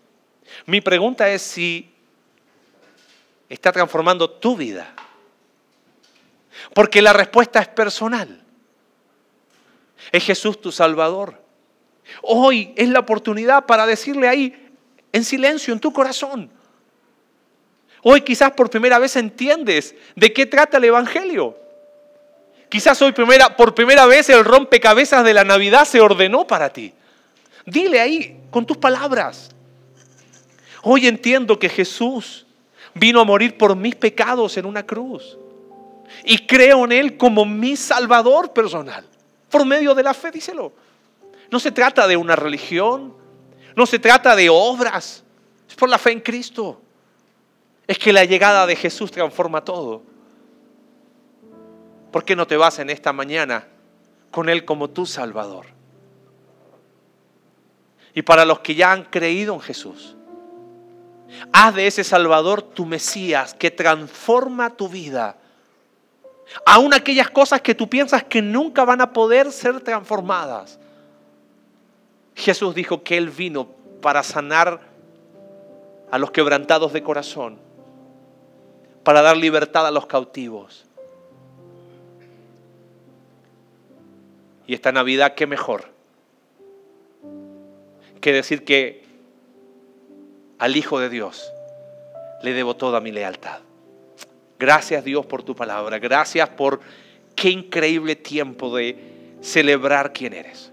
Mi 0.66 0.80
pregunta 0.80 1.28
es 1.30 1.42
si 1.42 1.92
está 3.48 3.72
transformando 3.72 4.28
tu 4.28 4.56
vida. 4.56 4.94
Porque 6.74 7.00
la 7.00 7.12
respuesta 7.12 7.60
es 7.60 7.68
personal. 7.68 8.42
Es 10.10 10.24
Jesús 10.24 10.60
tu 10.60 10.72
Salvador. 10.72 11.40
Hoy 12.22 12.72
es 12.76 12.88
la 12.88 13.00
oportunidad 13.00 13.66
para 13.66 13.86
decirle 13.86 14.28
ahí, 14.28 14.67
en 15.12 15.24
silencio 15.24 15.72
en 15.72 15.80
tu 15.80 15.92
corazón. 15.92 16.50
Hoy 18.02 18.20
quizás 18.20 18.52
por 18.52 18.70
primera 18.70 18.98
vez 18.98 19.16
entiendes 19.16 19.94
de 20.14 20.32
qué 20.32 20.46
trata 20.46 20.76
el 20.76 20.84
Evangelio. 20.84 21.56
Quizás 22.68 23.00
hoy 23.02 23.12
primera, 23.12 23.56
por 23.56 23.74
primera 23.74 24.06
vez 24.06 24.28
el 24.28 24.44
rompecabezas 24.44 25.24
de 25.24 25.34
la 25.34 25.44
Navidad 25.44 25.84
se 25.84 26.00
ordenó 26.00 26.46
para 26.46 26.70
ti. 26.72 26.92
Dile 27.64 28.00
ahí 28.00 28.40
con 28.50 28.66
tus 28.66 28.76
palabras. 28.76 29.50
Hoy 30.82 31.06
entiendo 31.06 31.58
que 31.58 31.68
Jesús 31.68 32.46
vino 32.94 33.20
a 33.20 33.24
morir 33.24 33.56
por 33.56 33.74
mis 33.74 33.94
pecados 33.94 34.56
en 34.56 34.66
una 34.66 34.86
cruz. 34.86 35.36
Y 36.24 36.46
creo 36.46 36.84
en 36.84 36.92
Él 36.92 37.16
como 37.16 37.44
mi 37.44 37.76
Salvador 37.76 38.52
personal. 38.52 39.04
Por 39.50 39.64
medio 39.64 39.94
de 39.94 40.02
la 40.02 40.14
fe, 40.14 40.30
díselo. 40.30 40.72
No 41.50 41.58
se 41.58 41.72
trata 41.72 42.06
de 42.06 42.16
una 42.16 42.36
religión, 42.36 43.14
no 43.78 43.86
se 43.86 44.00
trata 44.00 44.34
de 44.34 44.50
obras, 44.50 45.22
es 45.68 45.76
por 45.76 45.88
la 45.88 45.98
fe 45.98 46.10
en 46.10 46.18
Cristo. 46.18 46.82
Es 47.86 47.96
que 47.96 48.12
la 48.12 48.24
llegada 48.24 48.66
de 48.66 48.74
Jesús 48.74 49.12
transforma 49.12 49.64
todo. 49.64 50.02
¿Por 52.10 52.24
qué 52.24 52.34
no 52.34 52.44
te 52.44 52.56
vas 52.56 52.80
en 52.80 52.90
esta 52.90 53.12
mañana 53.12 53.68
con 54.32 54.48
Él 54.48 54.64
como 54.64 54.90
tu 54.90 55.06
Salvador? 55.06 55.66
Y 58.14 58.22
para 58.22 58.44
los 58.44 58.58
que 58.58 58.74
ya 58.74 58.90
han 58.90 59.04
creído 59.04 59.54
en 59.54 59.60
Jesús, 59.60 60.16
haz 61.52 61.72
de 61.76 61.86
ese 61.86 62.02
Salvador 62.02 62.62
tu 62.62 62.84
Mesías 62.84 63.54
que 63.54 63.70
transforma 63.70 64.70
tu 64.70 64.88
vida. 64.88 65.36
Aún 66.66 66.92
aquellas 66.92 67.30
cosas 67.30 67.60
que 67.60 67.76
tú 67.76 67.88
piensas 67.88 68.24
que 68.24 68.42
nunca 68.42 68.84
van 68.84 69.02
a 69.02 69.12
poder 69.12 69.52
ser 69.52 69.80
transformadas. 69.82 70.80
Jesús 72.38 72.72
dijo 72.72 73.02
que 73.02 73.16
Él 73.16 73.30
vino 73.30 73.66
para 74.00 74.22
sanar 74.22 74.80
a 76.08 76.18
los 76.18 76.30
quebrantados 76.30 76.92
de 76.92 77.02
corazón, 77.02 77.58
para 79.02 79.22
dar 79.22 79.36
libertad 79.36 79.84
a 79.88 79.90
los 79.90 80.06
cautivos. 80.06 80.86
Y 84.68 84.74
esta 84.74 84.92
Navidad, 84.92 85.34
qué 85.34 85.48
mejor 85.48 85.86
que 88.20 88.32
decir 88.32 88.64
que 88.64 89.04
al 90.58 90.76
Hijo 90.76 91.00
de 91.00 91.08
Dios 91.08 91.52
le 92.42 92.52
debo 92.52 92.76
toda 92.76 93.00
mi 93.00 93.10
lealtad. 93.10 93.60
Gracias 94.60 95.02
Dios 95.02 95.26
por 95.26 95.42
tu 95.42 95.56
palabra. 95.56 95.98
Gracias 95.98 96.48
por 96.50 96.80
qué 97.34 97.50
increíble 97.50 98.14
tiempo 98.14 98.76
de 98.76 99.36
celebrar 99.40 100.12
quién 100.12 100.34
eres. 100.34 100.72